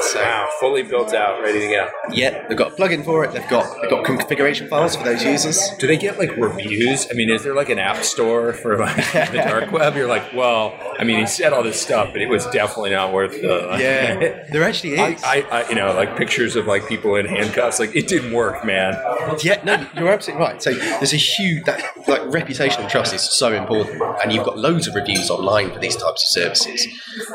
So 0.03 0.21
Wow, 0.21 0.49
fully 0.61 0.83
built 0.85 1.12
out, 1.12 1.42
ready 1.42 1.59
to 1.61 1.68
go. 1.68 1.88
yeah, 2.12 2.47
they've 2.47 2.57
got 2.57 2.73
a 2.73 2.75
plugin 2.77 3.05
for 3.05 3.25
it. 3.25 3.33
They've 3.33 3.49
got 3.49 3.81
they've 3.81 3.90
got 3.90 4.05
configuration 4.05 4.68
files 4.68 4.94
for 4.94 5.03
those 5.03 5.25
users. 5.25 5.71
Do 5.81 5.87
they 5.88 5.97
get 5.97 6.18
like 6.18 6.37
reviews? 6.37 7.09
I 7.11 7.14
mean, 7.14 7.31
is 7.31 7.42
there 7.42 7.55
like 7.55 7.68
an 7.68 7.79
app 7.81 8.05
store 8.05 8.53
for 8.53 8.79
like 8.79 8.97
the 9.12 9.42
dark 9.44 9.73
web? 9.73 9.97
You're 9.97 10.07
like, 10.09 10.33
well, 10.33 10.79
I 10.99 11.05
mean, 11.05 11.18
he 11.18 11.27
said 11.27 11.53
all 11.53 11.62
this 11.64 11.81
stuff, 11.81 12.11
but 12.12 12.23
it 12.23 12.29
was 12.29 12.47
definitely 12.47 12.94
not 12.99 13.13
worth 13.13 13.41
the. 13.41 13.59
Yeah, 13.79 14.45
there 14.53 14.65
actually 14.65 14.95
is. 14.95 15.23
I, 15.23 15.37
I, 15.37 15.63
I, 15.63 15.69
you 15.69 15.75
know, 15.75 15.93
like 15.93 16.17
pictures 16.17 16.57
of 16.57 16.67
like 16.67 16.89
people 16.89 17.15
in 17.17 17.27
handcuffs. 17.27 17.79
Like 17.79 17.95
it 17.95 18.09
didn't 18.09 18.33
work, 18.33 18.65
man. 18.65 18.95
Yeah, 19.43 19.63
no, 19.65 19.87
you're 19.97 20.09
absolutely 20.09 20.45
right. 20.45 20.61
So 20.61 20.73
there's 20.75 21.13
a 21.13 21.17
huge 21.17 21.65
that 21.65 21.81
like 22.09 22.23
reputation 22.33 22.83
and 22.83 22.91
trust 22.91 23.15
is 23.15 23.23
so 23.23 23.53
important, 23.53 24.03
and 24.23 24.33
you've 24.33 24.45
got 24.45 24.59
loads 24.59 24.87
of 24.89 24.95
reviews 24.95 25.31
online 25.31 25.71
for 25.73 25.79
these 25.79 25.97
types 25.97 26.25
of 26.25 26.29
services, 26.29 26.87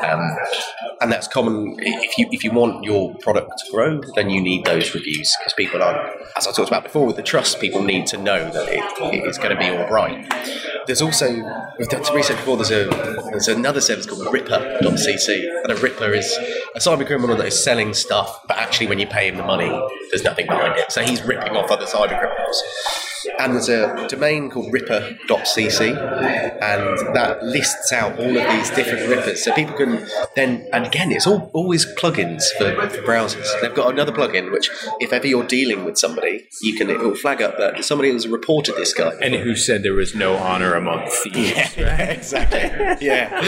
um, 0.02 0.20
and 1.00 1.10
that's 1.10 1.28
common. 1.28 1.76
If 1.78 2.18
you 2.18 2.28
if 2.30 2.44
you 2.44 2.50
want 2.50 2.84
your 2.84 3.14
product 3.18 3.52
to 3.64 3.72
grow, 3.72 4.00
then 4.16 4.28
you 4.30 4.40
need 4.40 4.64
those 4.64 4.94
reviews 4.94 5.34
because 5.38 5.54
people 5.54 5.82
are, 5.82 6.14
as 6.36 6.46
I 6.46 6.52
talked 6.52 6.68
about 6.68 6.82
before, 6.82 7.06
with 7.06 7.16
the 7.16 7.22
trust, 7.22 7.60
people 7.60 7.82
need 7.82 8.06
to 8.08 8.18
know 8.18 8.50
that 8.50 8.68
it, 8.68 8.84
it's 9.24 9.38
going 9.38 9.56
to 9.56 9.58
be 9.58 9.68
all 9.70 9.88
right. 9.88 10.26
There's 10.86 11.02
also 11.02 11.28
done 11.88 12.04
some 12.04 12.14
research 12.14 12.36
before. 12.36 12.56
There's 12.56 12.70
a 12.70 12.84
there's 13.30 13.48
another 13.48 13.80
service 13.80 14.06
called 14.06 14.32
Ripper.cc, 14.32 15.62
and 15.62 15.72
a 15.72 15.76
Ripper 15.76 16.12
is 16.12 16.36
a 16.74 16.78
cyber 16.78 17.06
criminal 17.06 17.36
that 17.36 17.46
is 17.46 17.62
selling 17.62 17.94
stuff, 17.94 18.46
but 18.46 18.58
actually 18.58 18.86
when 18.88 18.98
you 18.98 19.06
pay 19.06 19.28
him 19.28 19.36
the 19.36 19.44
money, 19.44 19.68
there's 20.10 20.24
nothing 20.24 20.46
behind 20.46 20.78
it. 20.78 20.92
So 20.92 21.02
he's 21.02 21.22
ripping 21.22 21.56
off 21.56 21.70
other 21.70 21.86
cyber 21.86 22.18
criminals. 22.18 22.62
And 23.38 23.54
there's 23.54 23.68
a 23.68 24.06
domain 24.08 24.50
called 24.50 24.72
ripper.cc, 24.72 25.80
and 25.80 27.14
that 27.14 27.42
lists 27.42 27.92
out 27.92 28.18
all 28.18 28.36
of 28.36 28.52
these 28.52 28.70
different 28.70 29.08
rippers. 29.08 29.42
So 29.44 29.52
people 29.52 29.76
can 29.76 30.06
then, 30.36 30.66
and 30.72 30.86
again, 30.86 31.12
it's 31.12 31.26
all 31.26 31.50
always 31.52 31.84
plugins 31.96 32.44
for, 32.56 32.74
for 32.88 33.02
browsers. 33.02 33.46
They've 33.60 33.74
got 33.74 33.92
another 33.92 34.12
plugin 34.12 34.52
which, 34.52 34.70
if 35.00 35.12
ever 35.12 35.26
you're 35.26 35.46
dealing 35.46 35.84
with 35.84 35.98
somebody, 35.98 36.46
you 36.62 36.74
can 36.74 36.90
it 36.90 37.00
will 37.00 37.14
flag 37.14 37.42
up 37.42 37.58
that 37.58 37.84
somebody 37.84 38.12
has 38.12 38.28
reported 38.28 38.76
this 38.76 38.92
guy. 38.94 39.12
And 39.20 39.34
who 39.34 39.56
said 39.56 39.82
there 39.82 39.94
was 39.94 40.14
no 40.14 40.36
honor 40.36 40.74
among 40.74 41.08
thieves? 41.08 41.74
Yeah, 41.84 41.96
exactly. 42.10 42.60
yeah, 43.06 43.40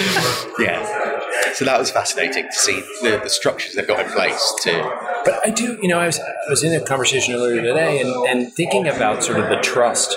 yeah. 0.58 1.15
So 1.54 1.64
that 1.64 1.78
was 1.78 1.90
fascinating 1.90 2.46
to 2.46 2.52
see 2.52 2.80
the, 3.02 3.20
the 3.22 3.30
structures 3.30 3.74
they've 3.74 3.86
got 3.86 4.04
in 4.04 4.12
place 4.12 4.54
too. 4.62 4.82
but 5.24 5.40
I 5.46 5.50
do, 5.50 5.78
you 5.80 5.88
know, 5.88 5.98
I 5.98 6.06
was 6.06 6.18
I 6.20 6.50
was 6.50 6.62
in 6.62 6.72
a 6.74 6.84
conversation 6.84 7.34
earlier 7.34 7.62
today, 7.62 8.00
and, 8.00 8.10
and 8.26 8.52
thinking 8.52 8.86
about 8.88 9.24
sort 9.24 9.38
of 9.40 9.48
the 9.48 9.56
trust 9.60 10.16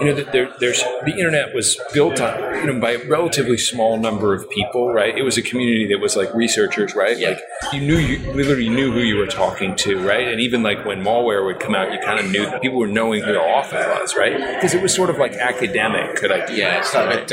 you 0.00 0.06
know, 0.06 0.14
there, 0.14 0.52
there's 0.60 0.82
the 1.04 1.14
internet 1.16 1.54
was 1.54 1.78
built 1.92 2.20
on, 2.20 2.56
you 2.56 2.72
know, 2.72 2.80
by 2.80 2.92
a 2.92 3.08
relatively 3.08 3.56
small 3.58 3.98
number 3.98 4.34
of 4.34 4.48
people, 4.50 4.92
right? 4.92 5.16
It 5.16 5.22
was 5.22 5.38
a 5.38 5.42
community 5.42 5.86
that 5.92 6.00
was 6.00 6.16
like 6.16 6.32
researchers, 6.34 6.94
right? 6.94 7.16
Yeah. 7.18 7.30
Like 7.30 7.40
you 7.72 7.80
knew 7.80 7.96
you 7.96 8.32
literally 8.32 8.68
knew 8.68 8.92
who 8.92 9.00
you 9.00 9.16
were 9.16 9.26
talking 9.26 9.76
to, 9.76 9.98
right? 10.06 10.26
And 10.28 10.40
even 10.40 10.62
like 10.62 10.84
when 10.84 11.02
malware 11.02 11.44
would 11.44 11.60
come 11.60 11.74
out, 11.74 11.92
you 11.92 11.98
kind 12.00 12.18
of 12.18 12.30
knew 12.30 12.44
people 12.60 12.78
were 12.78 12.88
knowing 12.88 13.22
who 13.22 13.32
the 13.32 13.40
author 13.40 13.76
was, 14.00 14.16
right? 14.16 14.36
Because 14.54 14.74
it 14.74 14.82
was 14.82 14.94
sort 14.94 15.10
of 15.10 15.18
like 15.18 15.34
academic, 15.34 16.16
could 16.16 16.32
I? 16.32 16.38
Yeah, 16.52 16.78
it's 16.78 16.92
not 16.92 17.12
a. 17.12 17.24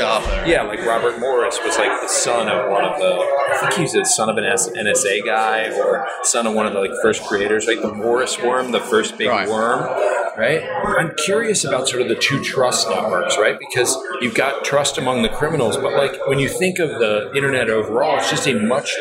Yeah, 0.48 0.62
like 0.62 0.84
Robert 0.84 1.18
Morris 1.18 1.58
was 1.64 1.76
like 1.78 2.00
the 2.00 2.08
son 2.08 2.48
of 2.48 2.70
one 2.70 2.84
of 2.84 2.98
the, 2.98 3.12
I 3.52 3.58
think 3.60 3.74
he 3.74 3.82
was 3.82 3.92
the 3.92 4.04
son 4.04 4.28
of 4.28 4.36
an 4.36 4.44
NSA 4.44 5.24
guy 5.24 5.70
or 5.78 6.06
son 6.22 6.46
of 6.46 6.54
one 6.54 6.66
of 6.66 6.72
the 6.72 6.80
like 6.80 6.90
first 7.02 7.22
creators, 7.24 7.66
right? 7.66 7.80
The 7.80 7.92
Morris 7.92 8.40
worm, 8.40 8.70
the 8.72 8.80
first 8.80 9.18
big 9.18 9.28
Right. 9.28 9.48
worm, 9.48 9.80
right? 10.42 10.68
I'm 10.98 11.14
curious 11.14 11.64
about 11.64 11.88
sort 11.88 12.02
of 12.02 12.08
the 12.08 12.16
two 12.16 12.42
trust 12.42 12.88
networks, 12.90 13.38
right? 13.38 13.56
Because 13.58 13.96
you've 14.20 14.34
got 14.34 14.64
trust 14.64 14.98
among 14.98 15.22
the 15.22 15.28
criminals, 15.28 15.76
but 15.76 15.92
like 15.92 16.18
when 16.26 16.40
you 16.40 16.48
think 16.48 16.80
of 16.80 16.88
the 16.88 17.30
internet 17.36 17.70
overall, 17.70 18.18
it's 18.18 18.28
just 18.28 18.48
a 18.48 18.54
much. 18.54 18.92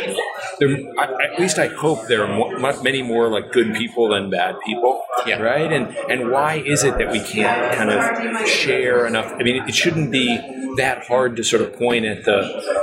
There, 0.62 0.70
I- 1.00 1.34
at 1.34 1.40
least 1.40 1.58
I 1.58 1.68
hope 1.68 2.08
there 2.08 2.22
are 2.24 2.28
mo- 2.40 2.52
mu- 2.64 2.84
many 2.84 3.02
more 3.02 3.28
like 3.36 3.52
good 3.52 3.74
people 3.74 4.10
than 4.10 4.30
bad 4.30 4.56
people, 4.66 5.04
Yeah. 5.26 5.42
right? 5.42 5.72
And 5.78 5.86
and 6.10 6.30
why 6.32 6.62
is 6.74 6.84
it 6.84 6.98
that 7.00 7.10
we 7.12 7.20
can't 7.20 7.74
kind 7.78 7.90
of 7.90 8.00
share 8.48 9.06
enough? 9.08 9.34
I 9.40 9.42
mean, 9.44 9.58
it 9.68 9.76
shouldn't 9.76 10.12
be 10.12 10.28
that 10.78 11.04
hard 11.06 11.36
to 11.36 11.44
sort 11.44 11.62
of 11.62 11.70
point 11.78 12.06
at 12.06 12.24
the 12.24 12.38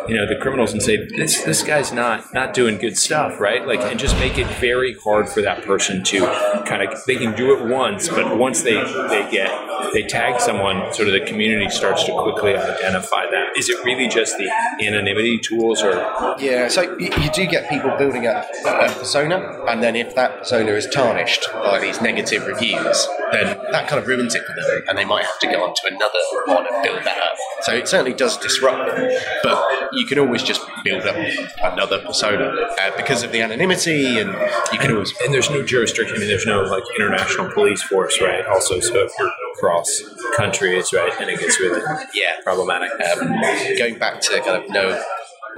you 0.08 0.14
know 0.14 0.26
the 0.26 0.36
criminals 0.36 0.72
and 0.74 0.82
say 0.82 0.96
this 1.16 1.40
this 1.44 1.62
guy's 1.62 1.90
not 1.90 2.22
not 2.34 2.52
doing 2.52 2.76
good 2.76 2.98
stuff 2.98 3.40
right 3.40 3.66
like 3.66 3.80
and 3.80 3.98
just 3.98 4.14
make 4.18 4.36
it 4.36 4.46
very 4.60 4.94
hard 5.02 5.26
for 5.26 5.40
that 5.40 5.62
person 5.64 6.04
to 6.04 6.18
kind 6.66 6.82
of 6.82 7.02
they 7.06 7.16
can 7.16 7.34
do 7.34 7.46
it 7.56 7.64
once 7.64 8.06
but 8.10 8.36
once 8.36 8.60
they 8.60 8.74
they 9.08 9.26
get 9.32 9.50
they 9.94 10.02
tag 10.02 10.38
someone 10.38 10.76
sort 10.92 11.08
of 11.08 11.14
the 11.14 11.24
community 11.30 11.70
starts 11.70 12.04
to 12.04 12.12
quickly 12.12 12.54
identify 12.54 13.24
that 13.30 13.56
is 13.56 13.70
it 13.70 13.82
really 13.86 14.06
just 14.06 14.36
the 14.36 14.50
anonymity 14.86 15.38
tools 15.38 15.82
or 15.82 15.92
Yeah, 16.38 16.68
so 16.68 16.82
you, 16.98 17.08
you 17.22 17.30
do 17.32 17.46
get 17.46 17.64
people 17.68 17.90
building 17.98 18.26
up 18.26 18.46
a 18.66 18.88
persona, 18.92 19.64
and 19.68 19.82
then 19.82 19.96
if 19.96 20.14
that 20.14 20.38
persona 20.38 20.72
is 20.72 20.86
tarnished 20.86 21.46
by 21.52 21.78
these 21.80 22.00
negative 22.00 22.46
reviews, 22.46 23.08
then 23.32 23.58
that 23.72 23.88
kind 23.88 24.00
of 24.00 24.06
ruins 24.06 24.34
it 24.34 24.42
for 24.44 24.54
them, 24.54 24.82
and 24.88 24.96
they 24.98 25.04
might 25.04 25.24
have 25.24 25.38
to 25.40 25.46
go 25.46 25.62
on 25.64 25.74
to 25.74 25.82
another 25.94 26.18
one 26.46 26.66
and 26.72 26.82
build 26.82 27.04
that 27.04 27.18
up. 27.18 27.34
So 27.62 27.74
it 27.74 27.88
certainly 27.88 28.14
does 28.14 28.36
disrupt 28.38 28.94
them, 28.96 29.10
but 29.42 29.64
you 29.92 30.06
can 30.06 30.18
always 30.18 30.42
just 30.42 30.62
build 30.84 31.02
up 31.04 31.16
another 31.62 31.98
persona 32.00 32.44
uh, 32.80 32.96
because 32.96 33.22
of 33.22 33.32
the 33.32 33.40
anonymity, 33.42 34.18
and 34.18 34.30
you 34.72 34.78
can 34.78 34.92
always. 34.92 35.12
and 35.24 35.32
there's 35.34 35.50
no 35.50 35.64
jurisdiction 35.64 36.16
I 36.16 36.20
mean 36.20 36.28
there's 36.28 36.46
no 36.46 36.62
like 36.62 36.82
international 36.98 37.50
police 37.52 37.82
force 37.82 38.20
right 38.20 38.44
also 38.46 38.80
so 38.80 38.94
if 39.04 39.12
you're 39.18 39.30
across 39.56 40.02
countries 40.36 40.92
right 40.92 41.12
and 41.20 41.28
it 41.30 41.40
gets 41.40 41.58
really 41.60 41.80
Yeah. 42.14 42.32
problematic 42.44 42.90
um, 42.92 43.32
going 43.78 43.98
back 43.98 44.20
to 44.22 44.40
kind 44.40 44.62
of 44.64 44.70
no, 44.70 45.02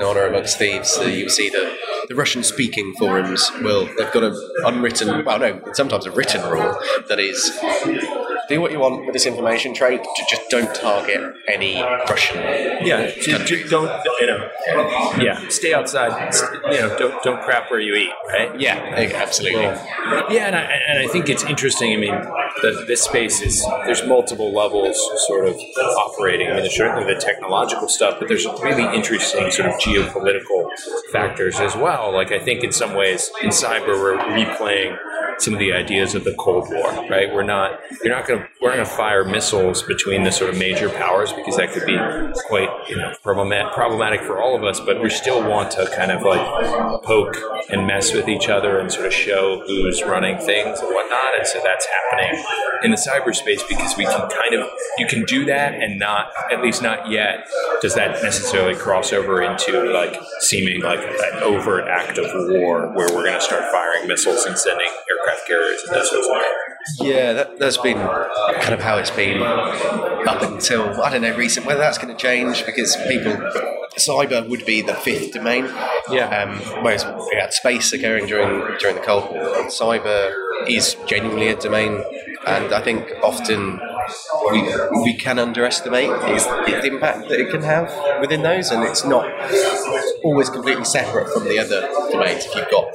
no 0.00 0.10
honor 0.10 0.24
amongst 0.24 0.58
thieves, 0.58 0.96
uh, 0.98 1.02
you 1.02 1.28
see 1.28 1.50
the, 1.50 1.76
the 2.08 2.14
Russian 2.14 2.42
speaking 2.42 2.94
forums. 2.98 3.50
Well, 3.62 3.84
they've 3.98 4.10
got 4.10 4.24
an 4.24 4.36
unwritten, 4.64 5.24
well, 5.24 5.38
no, 5.38 5.60
sometimes 5.74 6.06
a 6.06 6.10
written 6.10 6.42
rule 6.50 6.74
that 7.08 7.20
is 7.20 7.50
do 8.50 8.60
what 8.60 8.72
you 8.72 8.80
want 8.80 9.06
with 9.06 9.12
this 9.14 9.26
information 9.26 9.72
trade, 9.72 10.00
ju- 10.16 10.24
just 10.28 10.50
don't 10.50 10.74
target 10.74 11.20
any 11.48 11.80
Russian. 11.80 12.36
Yeah, 12.84 13.10
just, 13.10 13.46
just 13.46 13.70
don't 13.70 14.04
you 14.20 14.26
know? 14.26 14.50
Yeah, 15.18 15.48
stay 15.48 15.72
outside. 15.72 16.34
You 16.70 16.80
know, 16.80 16.98
don't 16.98 17.22
don't 17.22 17.40
crap 17.42 17.70
where 17.70 17.80
you 17.80 17.94
eat, 17.94 18.10
right? 18.28 18.60
Yeah, 18.60 18.76
eh, 18.96 19.12
absolutely. 19.14 19.62
Yeah, 19.62 20.46
and 20.48 20.56
I, 20.56 20.62
and 20.62 20.98
I 20.98 21.06
think 21.12 21.28
it's 21.28 21.44
interesting. 21.44 21.92
I 21.92 21.96
mean, 21.96 22.14
the, 22.62 22.84
this 22.86 23.02
space 23.02 23.40
is 23.40 23.64
there's 23.86 24.04
multiple 24.06 24.52
levels 24.52 24.98
sort 25.28 25.46
of 25.46 25.54
operating. 25.78 26.48
I 26.48 26.54
mean, 26.54 26.60
there's 26.62 26.76
certainly 26.76 27.12
the 27.12 27.20
technological 27.20 27.88
stuff, 27.88 28.16
but 28.18 28.28
there's 28.28 28.46
really 28.62 28.84
interesting 28.94 29.50
sort 29.52 29.68
of 29.68 29.76
geopolitical 29.76 30.68
factors 31.12 31.60
as 31.60 31.76
well. 31.76 32.12
Like 32.12 32.32
I 32.32 32.40
think 32.40 32.64
in 32.64 32.72
some 32.72 32.94
ways 32.94 33.30
in 33.42 33.50
cyber 33.50 33.88
we're 33.88 34.18
replaying 34.18 34.98
some 35.40 35.54
of 35.54 35.60
the 35.60 35.72
ideas 35.72 36.14
of 36.14 36.24
the 36.24 36.34
Cold 36.34 36.68
War, 36.70 36.90
right? 37.08 37.32
We're 37.32 37.42
not 37.42 37.80
you're 38.02 38.14
not 38.14 38.26
going 38.26 38.40
to 38.40 38.48
we're 38.60 38.72
going 38.72 38.84
to 38.84 38.90
fire 38.90 39.24
missiles 39.24 39.82
between 39.82 40.24
the 40.24 40.32
sort 40.32 40.50
of 40.50 40.58
major 40.58 40.88
powers 40.88 41.32
because 41.32 41.56
that 41.56 41.72
could 41.72 41.86
be 41.86 41.96
quite 42.46 42.68
you 42.88 42.96
know 42.96 43.14
problematic 43.22 43.72
problematic 43.72 44.20
for 44.22 44.40
all 44.40 44.56
of 44.56 44.64
us. 44.64 44.80
But 44.80 45.02
we 45.02 45.10
still 45.10 45.40
want 45.48 45.70
to 45.72 45.90
kind 45.96 46.10
of 46.10 46.22
like 46.22 47.02
poke 47.02 47.36
and 47.70 47.86
mess 47.86 48.12
with 48.12 48.28
each 48.28 48.48
other 48.48 48.78
and 48.78 48.90
sort 48.92 49.06
of 49.06 49.12
show 49.12 49.62
who's 49.66 50.02
running 50.02 50.38
things 50.38 50.80
and 50.80 50.88
whatnot. 50.94 51.38
And 51.38 51.46
so 51.46 51.60
that's 51.62 51.86
happening 51.86 52.44
in 52.82 52.90
the 52.90 52.96
cyberspace 52.96 53.66
because 53.68 53.96
we 53.96 54.04
can 54.04 54.28
kind 54.28 54.54
of 54.54 54.68
you 54.98 55.06
can 55.06 55.24
do 55.24 55.44
that 55.44 55.74
and 55.74 55.98
not 55.98 56.32
at 56.50 56.62
least 56.62 56.82
not 56.82 57.10
yet 57.10 57.46
does 57.80 57.94
that 57.94 58.22
necessarily 58.22 58.74
cross 58.74 59.12
over 59.12 59.42
into 59.42 59.92
like 59.92 60.16
seeming 60.40 60.80
like 60.82 61.00
an 61.00 61.42
overt 61.42 61.86
act 61.88 62.18
of 62.18 62.26
war 62.48 62.88
where 62.94 63.08
we're 63.14 63.24
going 63.24 63.34
to 63.34 63.40
start 63.40 63.64
firing 63.70 64.06
missiles 64.06 64.44
and 64.44 64.56
sending 64.58 64.88
aircraft 65.10 65.29
carriers 65.46 65.82
and 65.84 65.96
those 65.96 66.10
sorts 66.10 66.28
of 66.28 66.34
things. 66.34 67.08
Yeah, 67.08 67.32
that, 67.34 67.58
that's 67.58 67.76
been 67.76 67.98
kind 67.98 68.74
of 68.74 68.80
how 68.80 68.96
it's 68.98 69.10
been 69.10 69.42
up 69.42 70.42
until 70.42 71.00
I 71.02 71.10
don't 71.10 71.22
know 71.22 71.36
recent. 71.36 71.66
Whether 71.66 71.80
that's 71.80 71.98
going 71.98 72.14
to 72.14 72.20
change 72.20 72.64
because 72.64 72.96
people 73.08 73.32
cyber 73.96 74.48
would 74.48 74.64
be 74.64 74.82
the 74.82 74.94
fifth 74.94 75.32
domain. 75.32 75.64
Yeah. 76.10 76.28
Um, 76.28 76.58
whereas 76.82 77.04
we 77.04 77.36
had 77.38 77.52
space 77.52 77.92
occurring 77.92 78.26
during 78.26 78.78
during 78.78 78.96
the 78.96 79.02
Cold 79.02 79.30
War, 79.30 79.44
cyber 79.68 80.32
is 80.68 80.96
genuinely 81.06 81.48
a 81.48 81.56
domain, 81.56 82.02
and 82.46 82.72
I 82.72 82.80
think 82.80 83.06
often. 83.22 83.80
We, 84.50 84.62
we 85.04 85.14
can 85.14 85.38
underestimate 85.38 86.10
is 86.30 86.44
the 86.44 86.84
impact 86.84 87.28
that 87.28 87.38
it 87.38 87.50
can 87.50 87.62
have 87.62 87.94
within 88.20 88.42
those, 88.42 88.70
and 88.70 88.82
it's 88.82 89.04
not 89.04 89.24
always 90.24 90.50
completely 90.50 90.84
separate 90.84 91.32
from 91.32 91.44
the 91.44 91.58
other 91.58 91.80
domains. 92.10 92.44
If 92.44 92.54
you've 92.54 92.70
got, 92.70 92.88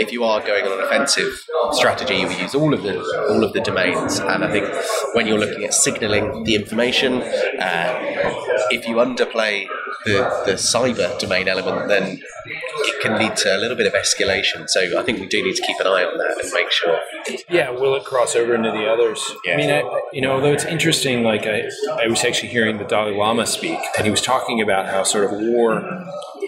if 0.00 0.12
you 0.12 0.24
are 0.24 0.40
going 0.40 0.64
on 0.64 0.78
an 0.78 0.84
offensive 0.84 1.44
strategy, 1.72 2.16
you 2.16 2.28
use 2.30 2.54
all 2.54 2.74
of 2.74 2.82
the 2.82 2.98
all 3.30 3.44
of 3.44 3.52
the 3.52 3.60
domains. 3.60 4.18
And 4.18 4.44
I 4.44 4.50
think 4.50 4.68
when 5.14 5.26
you're 5.26 5.38
looking 5.38 5.64
at 5.64 5.74
signalling 5.74 6.44
the 6.44 6.54
information, 6.54 7.22
uh, 7.22 7.98
if 8.70 8.86
you 8.86 8.96
underplay 8.96 9.66
the 10.04 10.18
the 10.46 10.52
cyber 10.52 11.18
domain 11.18 11.48
element, 11.48 11.88
then 11.88 12.20
can 13.02 13.18
lead 13.18 13.36
to 13.38 13.56
a 13.56 13.58
little 13.58 13.76
bit 13.76 13.86
of 13.86 13.92
escalation. 13.92 14.68
So 14.68 14.98
I 14.98 15.02
think 15.02 15.20
we 15.20 15.26
do 15.26 15.42
need 15.42 15.56
to 15.56 15.62
keep 15.62 15.78
an 15.80 15.86
eye 15.86 16.04
on 16.04 16.18
that 16.18 16.42
and 16.42 16.52
make 16.52 16.70
sure. 16.70 16.98
Yeah, 17.48 17.70
will 17.70 17.94
it 17.96 18.04
cross 18.04 18.36
over 18.36 18.54
into 18.54 18.70
the 18.70 18.86
others? 18.86 19.22
Yeah. 19.44 19.54
I 19.54 19.56
mean, 19.56 19.70
I, 19.70 20.00
you 20.12 20.20
know, 20.20 20.32
although 20.32 20.52
it's 20.52 20.64
interesting, 20.64 21.22
like 21.22 21.46
I, 21.46 21.68
I 21.92 22.06
was 22.06 22.24
actually 22.24 22.48
hearing 22.48 22.78
the 22.78 22.84
Dalai 22.84 23.14
Lama 23.16 23.46
speak, 23.46 23.78
and 23.96 24.04
he 24.04 24.10
was 24.10 24.20
talking 24.20 24.60
about 24.60 24.86
how 24.86 25.02
sort 25.02 25.24
of 25.24 25.32
war, 25.32 25.82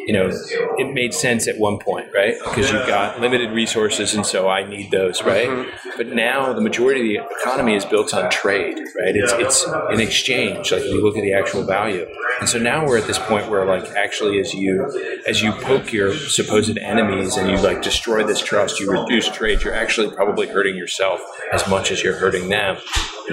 you 0.06 0.12
know, 0.12 0.30
it 0.78 0.92
made 0.92 1.14
sense 1.14 1.46
at 1.46 1.58
one 1.58 1.78
point, 1.78 2.08
right? 2.14 2.34
Because 2.44 2.70
you've 2.70 2.86
got 2.86 3.20
limited 3.20 3.52
resources, 3.52 4.14
and 4.14 4.26
so 4.26 4.48
I 4.48 4.68
need 4.68 4.90
those, 4.90 5.22
right? 5.22 5.48
Mm-hmm. 5.48 5.90
But 5.96 6.08
now 6.08 6.52
the 6.52 6.60
majority 6.60 7.16
of 7.16 7.24
the 7.28 7.36
economy 7.40 7.76
is 7.76 7.84
built 7.84 8.12
on 8.14 8.30
trade, 8.30 8.78
right? 8.78 9.14
It's 9.14 9.32
it's 9.32 9.64
an 9.66 10.00
exchange. 10.00 10.72
Like 10.72 10.82
you 10.84 11.02
look 11.02 11.16
at 11.16 11.22
the 11.22 11.34
actual 11.34 11.64
value, 11.64 12.06
and 12.42 12.48
so 12.48 12.58
now 12.58 12.84
we're 12.84 12.98
at 12.98 13.06
this 13.06 13.20
point 13.20 13.48
where, 13.48 13.64
like, 13.64 13.88
actually, 13.90 14.40
as 14.40 14.52
you 14.52 15.22
as 15.28 15.40
you 15.40 15.52
poke 15.52 15.92
your 15.92 16.12
supposed 16.12 16.76
enemies 16.76 17.36
and 17.36 17.48
you 17.48 17.56
like 17.58 17.82
destroy 17.82 18.24
this 18.24 18.40
trust, 18.40 18.80
you 18.80 18.90
reduce 18.90 19.28
trade, 19.28 19.62
you're 19.62 19.72
actually 19.72 20.10
probably 20.10 20.48
hurting 20.48 20.74
yourself 20.74 21.20
as 21.52 21.68
much 21.68 21.92
as 21.92 22.02
you're 22.02 22.16
hurting 22.16 22.48
them 22.48 22.78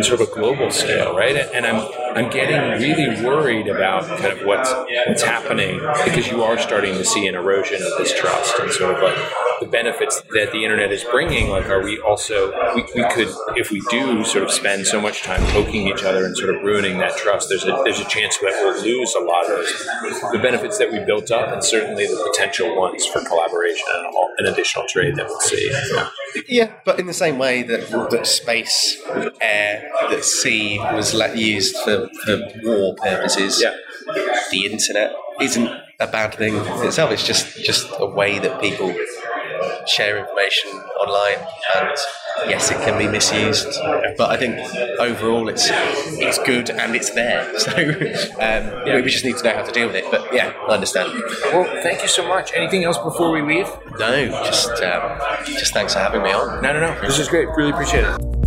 sort 0.04 0.22
of 0.22 0.30
a 0.30 0.32
global 0.32 0.72
scale, 0.72 1.16
right? 1.16 1.36
And 1.36 1.66
I'm 1.66 1.88
I'm 2.16 2.30
getting 2.30 2.82
really 2.82 3.24
worried 3.24 3.68
about 3.68 4.06
kind 4.20 4.34
of 4.34 4.46
what's 4.46 4.72
what's 5.08 5.24
happening 5.24 5.80
because 6.06 6.28
you 6.28 6.44
are 6.44 6.58
starting 6.58 6.94
to 6.96 7.06
see 7.06 7.28
an 7.28 7.36
erosion 7.36 7.82
of 7.82 7.98
this 7.98 8.14
trust 8.14 8.60
and 8.60 8.72
sort 8.72 8.96
of 8.96 9.04
like 9.04 9.18
the 9.60 9.68
benefits 9.68 10.22
that 10.34 10.52
the 10.52 10.64
internet 10.64 10.92
is 10.92 11.04
bringing. 11.04 11.50
Like, 11.50 11.68
are 11.70 11.84
we 11.84 12.00
also 12.00 12.52
we, 12.76 12.84
we 12.96 13.04
could 13.12 13.30
if 13.56 13.72
we 13.72 13.82
do 13.90 14.24
sort 14.24 14.44
of 14.44 14.52
spend 14.52 14.88
so 14.88 15.02
much 15.02 15.24
time 15.24 15.42
poking 15.52 15.88
each 15.88 16.04
other 16.04 16.26
and 16.26 16.36
sort 16.38 16.56
of 16.56 16.64
ruining 16.64 16.98
that 17.00 17.18
trust, 17.18 17.50
there's 17.50 17.66
a 17.66 17.82
there's 17.84 18.00
a 18.00 18.06
chance 18.06 18.38
that 18.38 18.60
we'll 18.64 18.84
lose 18.84 19.14
a 19.16 19.20
lot 19.20 19.50
of 19.52 20.32
the 20.32 20.40
benefits 20.42 20.78
that 20.78 20.92
we 20.92 21.00
built 21.06 21.32
up 21.32 21.52
and 21.52 21.64
certainly 21.64 22.06
the 22.06 22.32
potential 22.32 22.76
ones 22.76 23.06
for 23.06 23.24
collaboration 23.24 23.86
and, 23.96 24.06
all, 24.08 24.30
and 24.38 24.48
additional 24.48 24.86
trade 24.88 25.16
that 25.16 25.28
we'll 25.28 25.40
see. 25.40 25.70
Yeah. 25.70 26.10
Yeah, 26.48 26.72
but 26.86 27.00
in 27.00 27.08
the 27.08 27.14
same 27.14 27.38
way 27.38 27.64
that 27.64 27.90
that 28.12 28.28
space, 28.28 29.02
air, 29.42 29.90
that 30.10 30.24
sea 30.24 30.80
was 30.80 31.14
used 31.36 31.76
for, 31.78 32.10
for 32.26 32.42
war 32.64 32.96
purposes, 32.96 33.62
yeah. 33.62 33.76
the 34.52 34.66
internet 34.66 35.14
isn't 35.42 35.70
a 36.00 36.08
bad 36.08 36.34
thing 36.36 36.56
itself. 36.56 37.12
It's 37.12 37.26
just 37.26 37.64
just 37.64 37.88
a 38.00 38.06
way 38.06 38.40
that 38.40 38.62
people 38.62 38.94
share 39.88 40.18
information 40.18 40.72
online 40.72 41.46
and 41.76 41.98
yes, 42.48 42.72
it 42.72 42.78
can 42.78 42.98
be 42.98 43.08
misused, 43.08 43.68
but 44.18 44.30
I 44.30 44.38
think 44.38 44.58
overall 45.00 45.50
it's 45.50 45.68
it's 45.70 46.40
good 46.40 46.70
and 46.70 46.96
it's 46.96 47.12
there. 47.12 47.48
So 47.60 47.72
um, 47.72 48.88
yeah. 48.88 48.96
we 48.96 49.10
just 49.10 49.26
need 49.26 49.38
to 49.38 49.44
know 49.44 49.54
how 49.54 49.64
to 49.64 49.72
deal 49.72 49.88
with 49.88 49.96
it. 49.96 50.06
But 50.10 50.34
yeah, 50.34 50.54
I 50.68 50.74
understand. 50.74 51.12
Well, 51.52 51.66
thank 51.84 52.02
you 52.02 52.08
so 52.08 52.28
much. 52.28 52.54
Anything 52.54 52.84
else 52.84 52.98
before 52.98 53.32
we 53.32 53.42
leave? 53.42 53.68
No, 54.00 54.28
just 54.46 54.82
um, 54.82 55.20
just 55.46 55.74
thanks 55.74 55.94
for 55.94 56.00
having 56.00 56.24
me 56.24 56.32
on. 56.32 56.62
No, 56.62 56.74
no, 56.74 56.80
no. 56.80 57.02
This 57.02 57.20
is 57.20 57.28
great. 57.28 57.50
Really 57.50 57.72
appreciate 57.72 58.06
it. 58.06 58.39